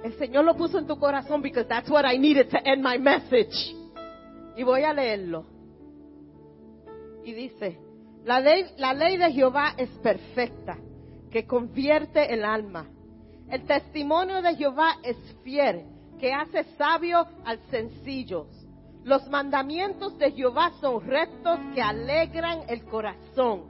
el 0.04 0.18
Señor 0.18 0.46
lo 0.46 0.56
puso 0.56 0.78
en 0.80 0.88
tu 0.88 0.98
corazón 0.98 1.42
because 1.42 1.68
that's 1.68 1.90
what 1.90 2.06
I 2.06 2.18
needed 2.18 2.50
to 2.50 2.58
end 2.64 2.84
my 2.84 2.98
message. 2.98 3.76
Y 4.56 4.64
voy 4.64 4.84
a 4.84 4.94
leerlo. 4.94 5.46
Y 7.26 7.34
dice, 7.34 7.80
la 8.24 8.40
ley, 8.40 8.66
la 8.78 8.94
ley 8.94 9.18
de 9.18 9.32
Jehová 9.32 9.74
es 9.78 9.90
perfecta, 10.02 10.78
que 11.30 11.46
convierte 11.46 12.34
el 12.34 12.44
alma. 12.46 12.88
El 13.50 13.66
testimonio 13.66 14.42
de 14.42 14.56
Jehová 14.56 14.98
es 15.04 15.18
fiel, 15.44 15.86
que 16.20 16.34
hace 16.34 16.64
sabio 16.78 17.26
al 17.46 17.60
sencillo. 17.70 18.48
Los 19.04 19.28
mandamientos 19.30 20.18
de 20.18 20.32
Jehová 20.32 20.72
son 20.80 21.06
rectos 21.06 21.60
que 21.74 21.82
alegran 21.82 22.62
el 22.68 22.84
corazón. 22.86 23.64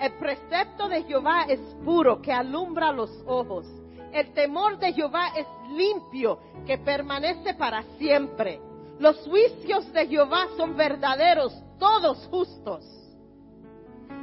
El 0.00 0.12
precepto 0.18 0.88
de 0.88 1.02
Jehová 1.04 1.44
es 1.48 1.60
puro, 1.84 2.20
que 2.20 2.32
alumbra 2.32 2.92
los 2.92 3.10
ojos. 3.26 3.66
El 4.14 4.32
temor 4.32 4.78
de 4.78 4.92
Jehová 4.92 5.32
es 5.36 5.46
limpio, 5.70 6.38
que 6.64 6.78
permanece 6.78 7.54
para 7.54 7.82
siempre. 7.98 8.60
Los 9.00 9.16
juicios 9.26 9.92
de 9.92 10.06
Jehová 10.06 10.46
son 10.56 10.76
verdaderos, 10.76 11.52
todos 11.80 12.24
justos. 12.28 12.86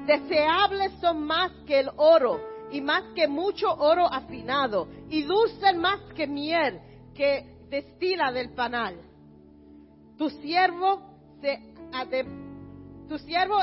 Deseables 0.07 0.93
son 1.01 1.21
más 1.25 1.51
que 1.67 1.81
el 1.81 1.89
oro 1.97 2.39
y 2.71 2.79
más 2.79 3.03
que 3.13 3.27
mucho 3.27 3.67
oro 3.69 4.05
afinado, 4.05 4.87
y 5.09 5.23
dulce 5.23 5.73
más 5.73 5.99
que 6.15 6.25
miel 6.25 6.79
que 7.13 7.59
destila 7.69 8.31
del 8.31 8.53
panal. 8.53 8.95
Tu 10.17 10.29
siervo 10.29 11.01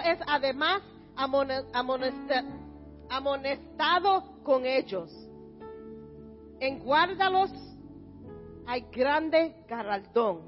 es 0.05 0.19
además 0.27 0.83
amonestado 3.09 4.43
con 4.43 4.67
ellos. 4.67 5.11
En 6.61 6.81
guárdalos 6.81 7.53
hay 8.67 8.85
grande 8.93 9.55
garaldón. 9.69 10.41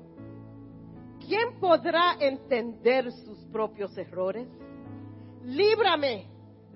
¿Quién 1.27 1.61
podrá 1.61 2.17
entender 2.19 3.13
sus 3.13 3.39
propios 3.47 3.97
errores? 3.97 4.49
Líbrame 5.45 6.27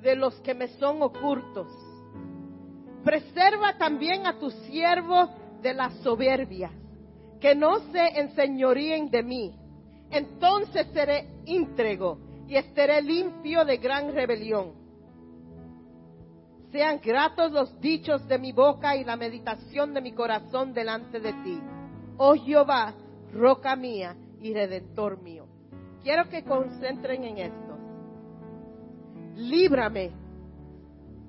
de 0.00 0.14
los 0.14 0.34
que 0.40 0.54
me 0.54 0.68
son 0.68 1.02
ocultos. 1.02 1.66
Preserva 3.02 3.76
también 3.76 4.26
a 4.26 4.38
tu 4.38 4.50
siervo 4.50 5.28
de 5.60 5.74
la 5.74 5.90
soberbia, 6.02 6.70
que 7.40 7.54
no 7.54 7.80
se 7.90 8.20
enseñoríen 8.20 9.10
de 9.10 9.22
mí. 9.22 9.54
Entonces 10.10 10.86
seré 10.92 11.28
íntegro 11.46 12.18
y 12.46 12.56
estaré 12.56 13.02
limpio 13.02 13.64
de 13.64 13.78
gran 13.78 14.12
rebelión. 14.14 14.83
Sean 16.74 16.98
gratos 17.00 17.52
los 17.52 17.80
dichos 17.80 18.26
de 18.26 18.36
mi 18.36 18.50
boca 18.50 18.96
y 18.96 19.04
la 19.04 19.14
meditación 19.14 19.94
de 19.94 20.00
mi 20.00 20.10
corazón 20.10 20.74
delante 20.74 21.20
de 21.20 21.32
ti. 21.44 21.60
Oh 22.16 22.34
Jehová, 22.34 22.92
roca 23.32 23.76
mía 23.76 24.16
y 24.40 24.52
redentor 24.52 25.22
mío. 25.22 25.46
Quiero 26.02 26.28
que 26.28 26.42
concentren 26.42 27.22
en 27.22 27.38
esto. 27.38 27.78
Líbrame 29.36 30.10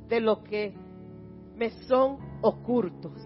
de 0.08 0.20
lo 0.20 0.44
que 0.44 0.74
me 1.56 1.70
son 1.88 2.18
ocultos. 2.42 3.22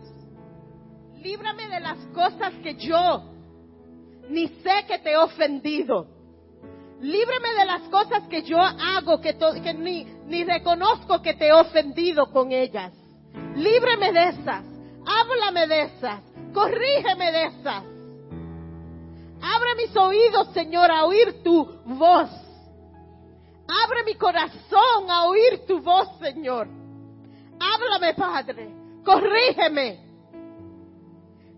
Líbrame 1.24 1.70
de 1.70 1.80
las 1.80 2.00
cosas 2.08 2.54
que 2.62 2.76
yo 2.76 3.32
ni 4.28 4.50
sé 4.50 4.86
que 4.90 5.00
te 5.00 5.14
he 5.14 5.18
ofendido. 5.18 6.06
Líbrame 7.00 7.54
de 7.60 7.66
las 7.66 7.82
cosas 7.84 8.28
que 8.28 8.44
yo 8.44 8.58
hago 8.60 9.22
que, 9.22 9.34
ni, 9.74 10.06
ni 10.30 10.44
reconozco 10.44 11.22
que 11.22 11.34
te 11.34 11.48
he 11.48 11.54
ofendido 11.54 12.32
con 12.32 12.52
ellas. 12.52 12.94
Líbrame 13.56 14.12
de 14.12 14.30
esas. 14.30 14.64
Háblame 15.06 15.68
de 15.68 15.82
esas. 15.82 16.22
Corrígeme 16.54 17.32
de 17.32 17.46
esas. 17.46 17.84
Abre 19.42 19.76
mis 19.78 19.96
oídos, 19.96 20.54
Señor, 20.54 20.92
a 20.92 21.06
oír 21.06 21.42
tu 21.44 21.66
voz. 21.86 22.30
Abre 23.68 24.04
mi 24.06 24.16
corazón 24.16 25.10
a 25.10 25.26
oír 25.26 25.66
tu 25.68 25.82
voz, 25.82 26.08
Señor. 26.20 26.68
Háblame, 27.60 28.14
Padre. 28.14 28.70
Corrígeme. 29.04 30.10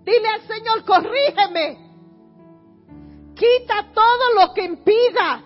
Dile 0.03 0.27
al 0.27 0.41
Señor, 0.47 0.85
corrígeme. 0.85 1.77
Quita 3.35 3.91
todo 3.93 4.33
lo 4.35 4.53
que 4.53 4.63
impida. 4.63 5.43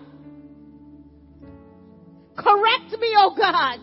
Correct 2.36 3.00
me, 3.00 3.16
oh 3.18 3.34
God. 3.34 3.80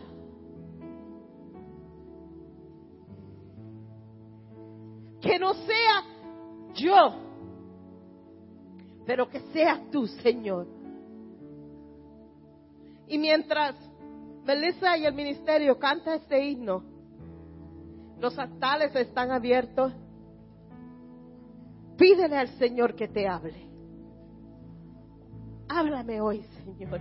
Que 5.22 5.39
no 5.39 5.54
sea 5.54 6.04
yo, 6.76 7.16
pero 9.06 9.30
que 9.30 9.39
sea 9.52 9.82
tú, 9.92 10.06
Señor. 10.08 10.68
Y 13.08 13.18
mientras 13.18 13.76
Melissa 14.46 14.98
y 14.98 15.06
el 15.06 15.13
ministerio 15.13 15.80
canta 15.80 16.16
este 16.16 16.46
himno, 16.46 16.84
los 18.20 18.38
altales 18.38 18.96
están 18.96 19.32
abiertos. 19.32 19.94
Pídele 21.98 22.38
al 22.38 22.50
Señor 22.60 22.96
que 22.96 23.08
te 23.08 23.28
hable. 23.28 23.70
Háblame 25.70 26.22
hoy, 26.22 26.44
Señor. 26.63 27.00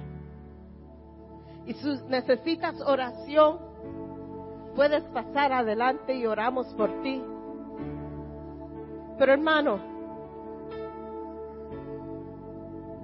Y 1.67 1.75
si 1.75 1.99
necesitas 2.09 2.81
oración, 2.81 3.59
puedes 4.75 5.03
pasar 5.05 5.53
adelante 5.53 6.15
y 6.15 6.27
oramos 6.27 6.67
por 6.75 7.03
ti. 7.03 7.23
Pero 9.19 9.33
hermano, 9.33 9.79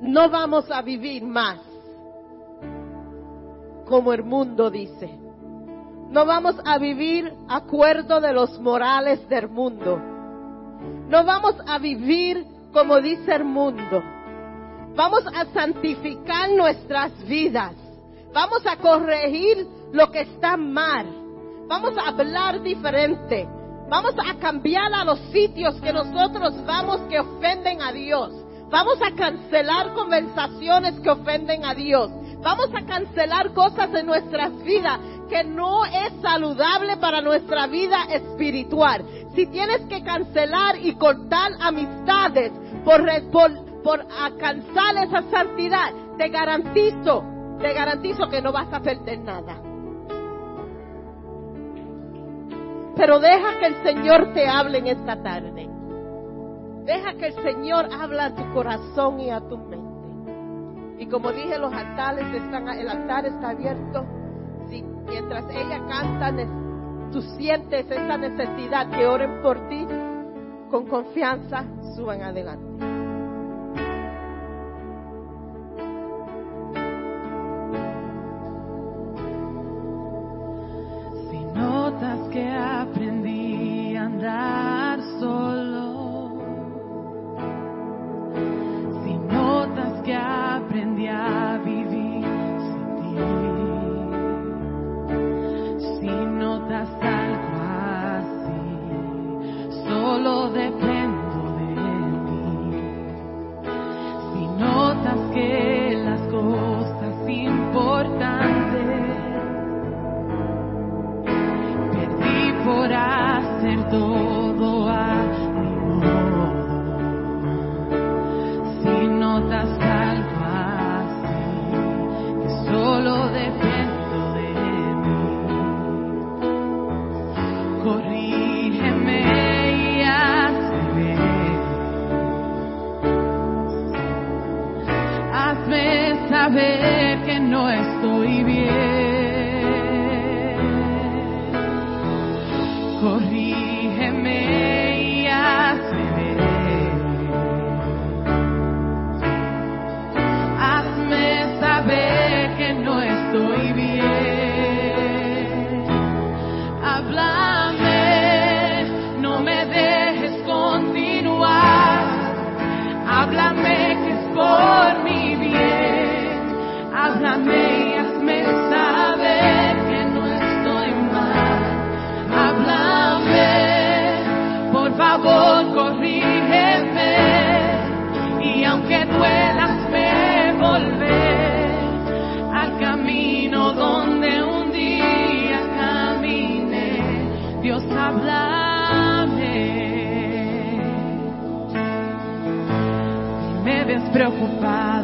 no 0.01 0.31
vamos 0.31 0.71
a 0.71 0.83
vivir 0.83 1.25
más 1.25 1.61
como 3.87 4.13
el 4.13 4.23
mundo 4.23 4.71
dice. 4.71 5.11
No 6.11 6.25
vamos 6.25 6.57
a 6.65 6.79
vivir 6.79 7.33
acuerdo 7.49 8.21
de 8.21 8.33
los 8.33 8.59
morales 8.61 9.29
del 9.29 9.49
mundo. 9.49 9.99
No 11.09 11.25
vamos 11.25 11.55
a 11.67 11.79
vivir 11.79 12.47
como 12.73 13.01
dice 13.01 13.35
el 13.35 13.45
mundo. 13.45 14.03
Vamos 14.95 15.25
a 15.27 15.45
santificar 15.53 16.51
nuestras 16.51 17.13
vidas. 17.27 17.75
Vamos 18.33 18.65
a 18.67 18.77
corregir 18.77 19.67
lo 19.93 20.11
que 20.11 20.21
está 20.21 20.57
mal. 20.57 21.07
Vamos 21.67 21.97
a 21.99 22.09
hablar 22.09 22.63
diferente. 22.63 23.49
Vamos 23.89 24.15
a 24.19 24.35
cambiar 24.39 24.93
a 24.93 25.05
los 25.05 25.19
sitios 25.33 25.81
que 25.81 25.93
nosotros 25.93 26.55
vamos 26.67 27.01
que 27.09 27.19
ofenden 27.19 27.81
a 27.81 27.93
Dios. 27.93 28.33
Vamos 28.71 28.99
a 29.01 29.15
cancelar 29.15 29.95
conversaciones 29.95 31.01
que 31.01 31.11
ofenden 31.11 31.65
a 31.65 31.75
Dios. 31.75 32.11
Vamos 32.43 32.69
a 32.75 32.85
cancelar 32.85 33.53
cosas 33.55 33.93
en 33.95 34.07
nuestras 34.07 34.57
vidas 34.63 35.01
que 35.29 35.43
no 35.45 35.85
es 35.85 36.13
saludable 36.23 36.97
para 36.99 37.21
nuestra 37.21 37.67
vida 37.67 38.05
espiritual. 38.11 39.05
Si 39.35 39.47
tienes 39.47 39.81
que 39.89 40.03
cancelar 40.03 40.77
y 40.77 40.95
cortar 40.95 41.53
amistades 41.61 42.53
por, 42.85 44.07
alcanzar 44.21 44.97
esa 44.97 45.23
santidad, 45.31 45.93
te 46.17 46.29
garantizo, 46.29 47.25
te 47.61 47.73
garantizo 47.73 48.29
que 48.29 48.41
no 48.41 48.53
vas 48.53 48.73
a 48.73 48.81
perder 48.81 49.19
nada. 49.21 49.57
Pero 52.97 53.21
deja 53.21 53.59
que 53.61 53.67
el 53.67 53.83
Señor 53.83 54.33
te 54.33 54.47
hable 54.49 54.79
en 54.79 54.87
esta 54.89 55.23
tarde. 55.23 55.69
Deja 56.85 57.15
que 57.15 57.27
el 57.27 57.35
Señor 57.35 57.89
hable 57.93 58.21
a 58.21 58.35
tu 58.35 58.53
corazón 58.53 59.21
y 59.21 59.31
a 59.31 59.41
tu 59.41 59.57
mente. 59.57 59.79
Y 60.99 61.07
como 61.07 61.31
dije, 61.31 61.59
los 61.59 61.73
altares 61.73 62.27
están, 62.35 62.69
el 62.69 62.89
altar 62.89 63.27
está 63.27 63.51
abierto. 63.51 64.05
Si 64.69 64.83
mientras 64.83 65.45
ella 65.51 65.81
canta, 65.87 66.33
tú 67.13 67.23
sientes 67.23 67.89
esa 67.89 68.19
necesidad 68.19 68.91
que 68.91 69.07
oren 69.07 69.41
por 69.43 69.69
ti, 69.69 69.87
con 70.71 70.87
confianza, 70.87 71.65
suban 71.95 72.23
adelante. 72.23 72.68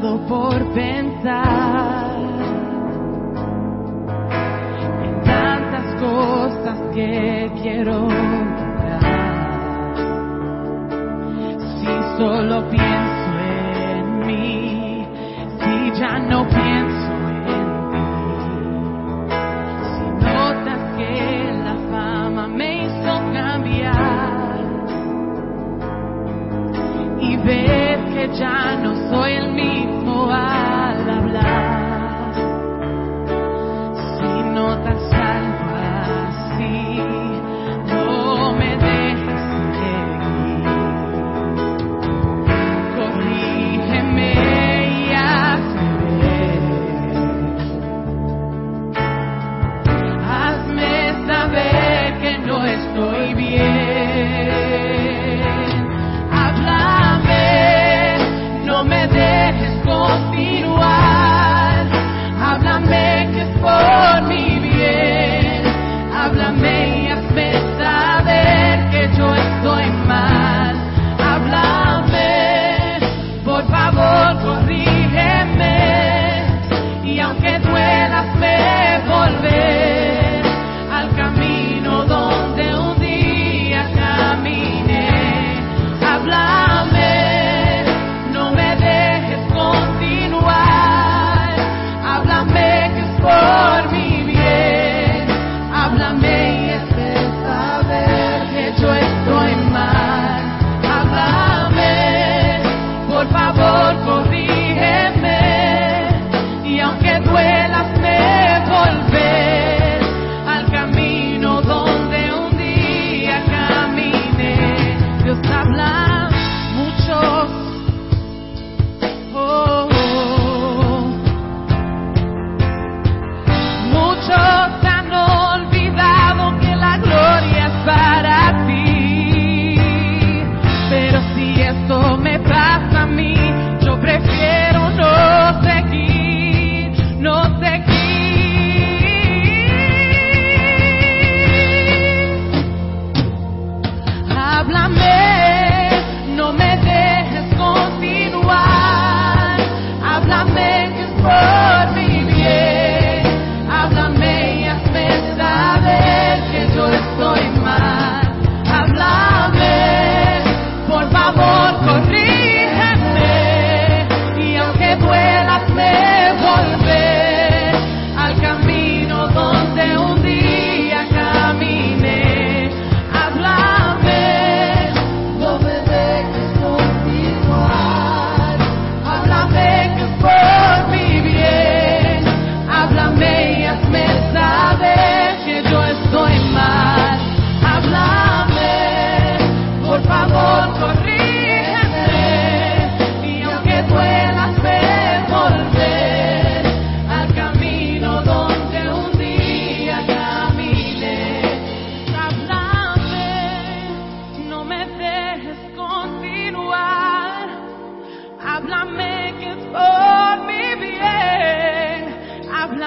por 0.05 0.59
pensar 0.75 2.17
en 5.03 5.23
tantas 5.23 5.95
cosas 5.99 6.79
que 6.95 7.51
quiero 7.63 8.07
quitar. 8.09 9.01
Si 11.79 11.93
solo 12.19 12.69
pienso 12.69 13.31
en 13.49 14.27
mí, 14.27 15.07
si 15.59 15.75
ya 15.99 16.19
no 16.19 16.47
pienso 16.49 17.13
en 17.31 17.45
ti, 17.47 18.05
si 19.95 20.07
notas 20.23 20.83
que 20.99 21.15
la 21.65 21.77
fama 21.91 22.47
me 22.49 22.85
hizo 22.85 23.13
cambiar 23.33 24.61
y 27.21 27.37
ves 27.39 28.01
que 28.15 28.29
ya 28.39 28.77
no 28.83 28.95
soy 29.09 29.33
el 29.33 29.53
mismo. 29.53 29.74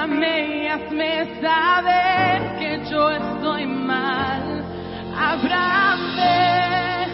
Llévame 0.08 1.24
y 1.24 1.41
saber 1.41 2.58
que 2.60 2.89
yo 2.89 3.12
estoy 3.12 3.66
mal. 3.66 4.64
Ábrame, 5.18 7.08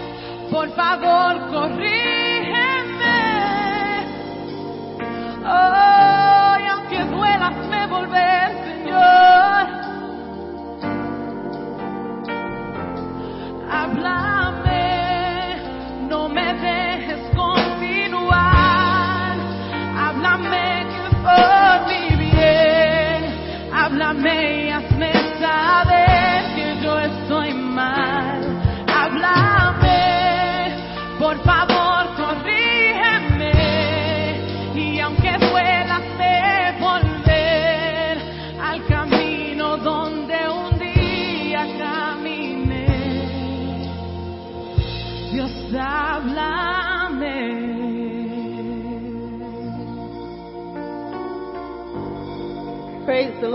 por 0.52 0.70
favor, 0.76 1.50
corrí. 1.52 2.03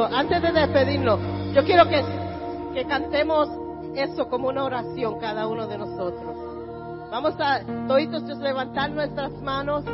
Antes 0.06 0.40
de 0.42 0.52
despedirnos, 0.52 1.18
yo 1.54 1.64
quiero 1.64 1.88
que, 1.88 2.04
que 2.74 2.84
cantemos 2.84 3.48
eso 3.94 4.28
como 4.28 4.48
una 4.48 4.64
oración 4.64 5.18
cada 5.18 5.48
uno 5.48 5.66
de 5.66 5.78
nosotros. 5.78 6.36
Vamos 7.10 7.34
a, 7.40 7.60
toditos, 7.86 8.22
levantar 8.38 8.90
nuestras 8.90 9.32
manos. 9.42 9.84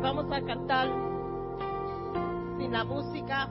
Vamos 0.00 0.26
a 0.32 0.40
cantar 0.40 0.88
sin 2.58 2.72
la 2.72 2.84
música. 2.84 3.48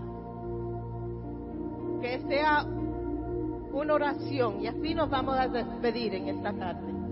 Que 2.01 2.19
sea 2.27 2.65
una 3.71 3.93
oración. 3.93 4.61
Y 4.61 4.67
así 4.67 4.93
nos 4.93 5.09
vamos 5.09 5.37
a 5.37 5.47
despedir 5.47 6.15
en 6.15 6.29
esta 6.29 6.51
tarde. 6.53 7.02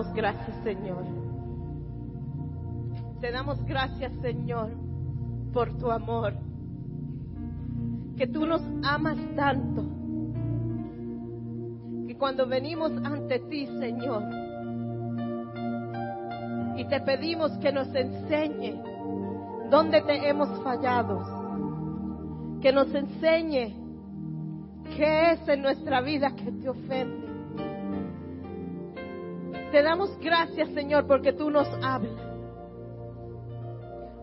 Damos 0.00 0.14
gracias, 0.14 0.56
Señor. 0.64 1.04
Te 3.20 3.30
damos 3.30 3.62
gracias, 3.66 4.10
Señor, 4.22 4.70
por 5.52 5.76
tu 5.76 5.90
amor. 5.90 6.32
Que 8.16 8.26
tú 8.26 8.46
nos 8.46 8.62
amas 8.82 9.18
tanto. 9.36 9.84
Que 12.06 12.16
cuando 12.16 12.46
venimos 12.46 12.92
ante 13.04 13.40
ti, 13.40 13.66
Señor, 13.66 14.22
y 16.78 16.84
te 16.86 17.00
pedimos 17.00 17.52
que 17.58 17.70
nos 17.70 17.94
enseñe 17.94 18.80
dónde 19.70 20.00
te 20.00 20.30
hemos 20.30 20.62
fallado. 20.62 22.58
Que 22.62 22.72
nos 22.72 22.94
enseñe 22.94 23.76
qué 24.96 25.32
es 25.32 25.46
en 25.46 25.60
nuestra 25.60 26.00
vida 26.00 26.34
que 26.34 26.52
te 26.52 26.70
ofende. 26.70 27.19
Te 29.70 29.82
damos 29.82 30.18
gracias, 30.18 30.68
Señor, 30.70 31.06
porque 31.06 31.32
tú 31.32 31.50
nos 31.50 31.68
hablas. 31.82 32.14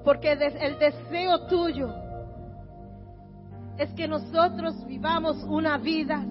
Porque 0.04 0.32
el 0.32 0.80
deseo 0.80 1.48
tuyo 1.48 1.93
es 3.78 3.89
que 3.93 4.08
nosotros 4.08 4.86
vivamos 4.88 5.43
una 5.43 5.78
vida 5.78 6.26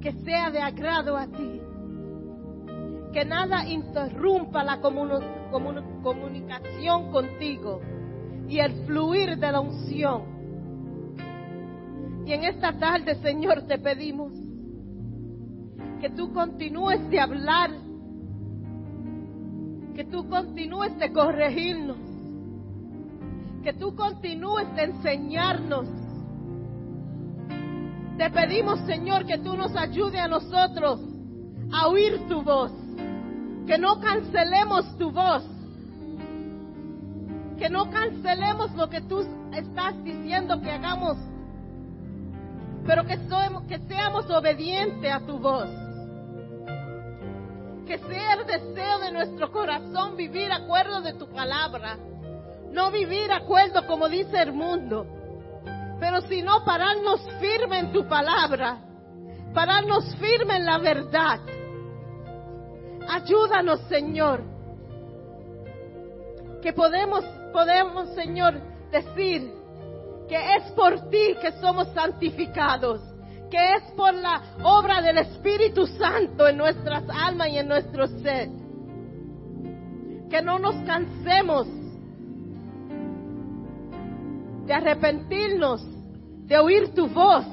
que 0.00 0.12
sea 0.24 0.50
de 0.50 0.60
agrado 0.60 1.16
a 1.16 1.26
ti. 1.26 1.60
Que 3.12 3.24
nada 3.24 3.68
interrumpa 3.68 4.64
la 4.64 4.80
comunicación 4.80 7.12
contigo 7.12 7.80
y 8.48 8.58
el 8.58 8.86
fluir 8.86 9.38
de 9.38 9.52
la 9.52 9.60
unción. 9.60 10.34
Y 12.26 12.32
en 12.32 12.44
esta 12.44 12.72
tarde, 12.78 13.14
Señor, 13.16 13.62
te 13.62 13.78
pedimos 13.78 14.32
que 16.00 16.10
tú 16.10 16.32
continúes 16.32 17.08
de 17.10 17.20
hablar 17.20 17.70
que 19.94 20.04
tú 20.04 20.28
continúes 20.28 20.98
de 20.98 21.12
corregirnos, 21.12 21.96
que 23.62 23.72
tú 23.74 23.94
continúes 23.94 24.74
de 24.74 24.84
enseñarnos. 24.84 25.86
Te 28.18 28.30
pedimos, 28.30 28.80
Señor, 28.80 29.24
que 29.24 29.38
tú 29.38 29.56
nos 29.56 29.74
ayude 29.76 30.18
a 30.18 30.28
nosotros 30.28 31.00
a 31.72 31.88
oír 31.88 32.20
tu 32.28 32.42
voz, 32.42 32.72
que 33.66 33.78
no 33.78 34.00
cancelemos 34.00 34.98
tu 34.98 35.10
voz, 35.10 35.44
que 37.58 37.68
no 37.70 37.88
cancelemos 37.90 38.74
lo 38.74 38.88
que 38.88 39.00
tú 39.02 39.24
estás 39.52 40.02
diciendo 40.02 40.60
que 40.60 40.70
hagamos, 40.70 41.16
pero 42.84 43.04
que, 43.04 43.18
que 43.68 43.78
seamos 43.86 44.28
obedientes 44.28 45.12
a 45.12 45.20
tu 45.20 45.38
voz 45.38 45.83
que 47.86 47.98
sea 47.98 48.34
el 48.34 48.46
deseo 48.46 48.98
de 49.00 49.12
nuestro 49.12 49.50
corazón 49.52 50.16
vivir 50.16 50.50
acuerdo 50.50 51.00
de 51.02 51.14
tu 51.14 51.28
palabra. 51.28 51.98
No 52.70 52.90
vivir 52.90 53.30
acuerdo 53.30 53.86
como 53.86 54.08
dice 54.08 54.40
el 54.42 54.52
mundo, 54.52 55.06
pero 56.00 56.20
sino 56.22 56.64
pararnos 56.64 57.20
firme 57.40 57.78
en 57.78 57.92
tu 57.92 58.06
palabra, 58.08 58.78
pararnos 59.52 60.14
firme 60.16 60.56
en 60.56 60.64
la 60.64 60.78
verdad. 60.78 61.40
Ayúdanos, 63.08 63.80
Señor, 63.88 64.42
que 66.62 66.72
podemos, 66.72 67.24
podemos, 67.52 68.08
Señor, 68.14 68.54
decir 68.90 69.52
que 70.28 70.56
es 70.56 70.72
por 70.72 71.08
ti 71.10 71.36
que 71.40 71.52
somos 71.60 71.86
santificados 71.92 73.13
que 73.54 73.74
es 73.76 73.84
por 73.92 74.12
la 74.12 74.42
obra 74.64 75.00
del 75.00 75.16
Espíritu 75.18 75.86
Santo 75.86 76.48
en 76.48 76.56
nuestras 76.56 77.04
almas 77.08 77.50
y 77.50 77.58
en 77.58 77.68
nuestro 77.68 78.08
ser. 78.08 78.48
Que 80.28 80.42
no 80.42 80.58
nos 80.58 80.74
cansemos 80.84 81.68
de 84.66 84.74
arrepentirnos, 84.74 85.86
de 86.48 86.58
oír 86.58 86.92
tu 86.96 87.06
voz, 87.06 87.46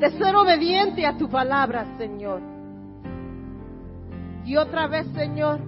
de 0.00 0.10
ser 0.18 0.36
obediente 0.36 1.06
a 1.06 1.16
tu 1.16 1.30
palabra, 1.30 1.96
Señor. 1.96 2.42
Y 4.44 4.58
otra 4.58 4.86
vez, 4.86 5.06
Señor, 5.14 5.60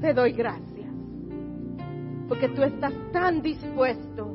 te 0.00 0.12
doy 0.12 0.32
gracias, 0.32 0.90
porque 2.28 2.48
tú 2.48 2.64
estás 2.64 2.94
tan 3.12 3.42
dispuesto 3.42 4.34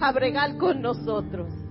a 0.00 0.10
bregar 0.10 0.56
con 0.56 0.82
nosotros 0.82 1.63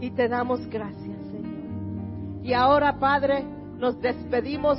y 0.00 0.10
te 0.10 0.28
damos 0.28 0.66
gracias, 0.68 1.18
Señor. 1.30 2.42
Y 2.42 2.54
ahora, 2.54 2.98
Padre, 2.98 3.44
nos 3.78 4.00
despedimos, 4.00 4.78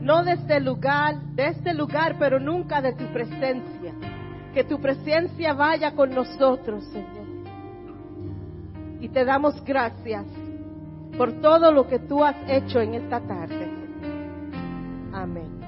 no 0.00 0.24
de 0.24 0.32
este 0.32 0.60
lugar, 0.60 1.20
de 1.34 1.48
este 1.48 1.74
lugar, 1.74 2.16
pero 2.18 2.40
nunca 2.40 2.80
de 2.82 2.92
tu 2.92 3.04
presencia. 3.12 3.94
Que 4.52 4.64
tu 4.64 4.80
presencia 4.80 5.54
vaya 5.54 5.92
con 5.92 6.14
nosotros, 6.14 6.84
Señor. 6.86 7.22
Y 9.00 9.08
te 9.08 9.24
damos 9.24 9.62
gracias 9.64 10.26
por 11.16 11.40
todo 11.40 11.72
lo 11.72 11.86
que 11.86 11.98
tú 11.98 12.22
has 12.22 12.36
hecho 12.48 12.80
en 12.80 12.94
esta 12.94 13.20
tarde. 13.20 13.70
Amén. 15.12 15.60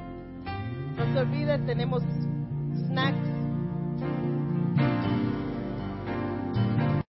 No 0.96 1.12
se 1.12 1.18
olviden, 1.18 1.66
tenemos 1.66 2.02
snacks 2.88 3.33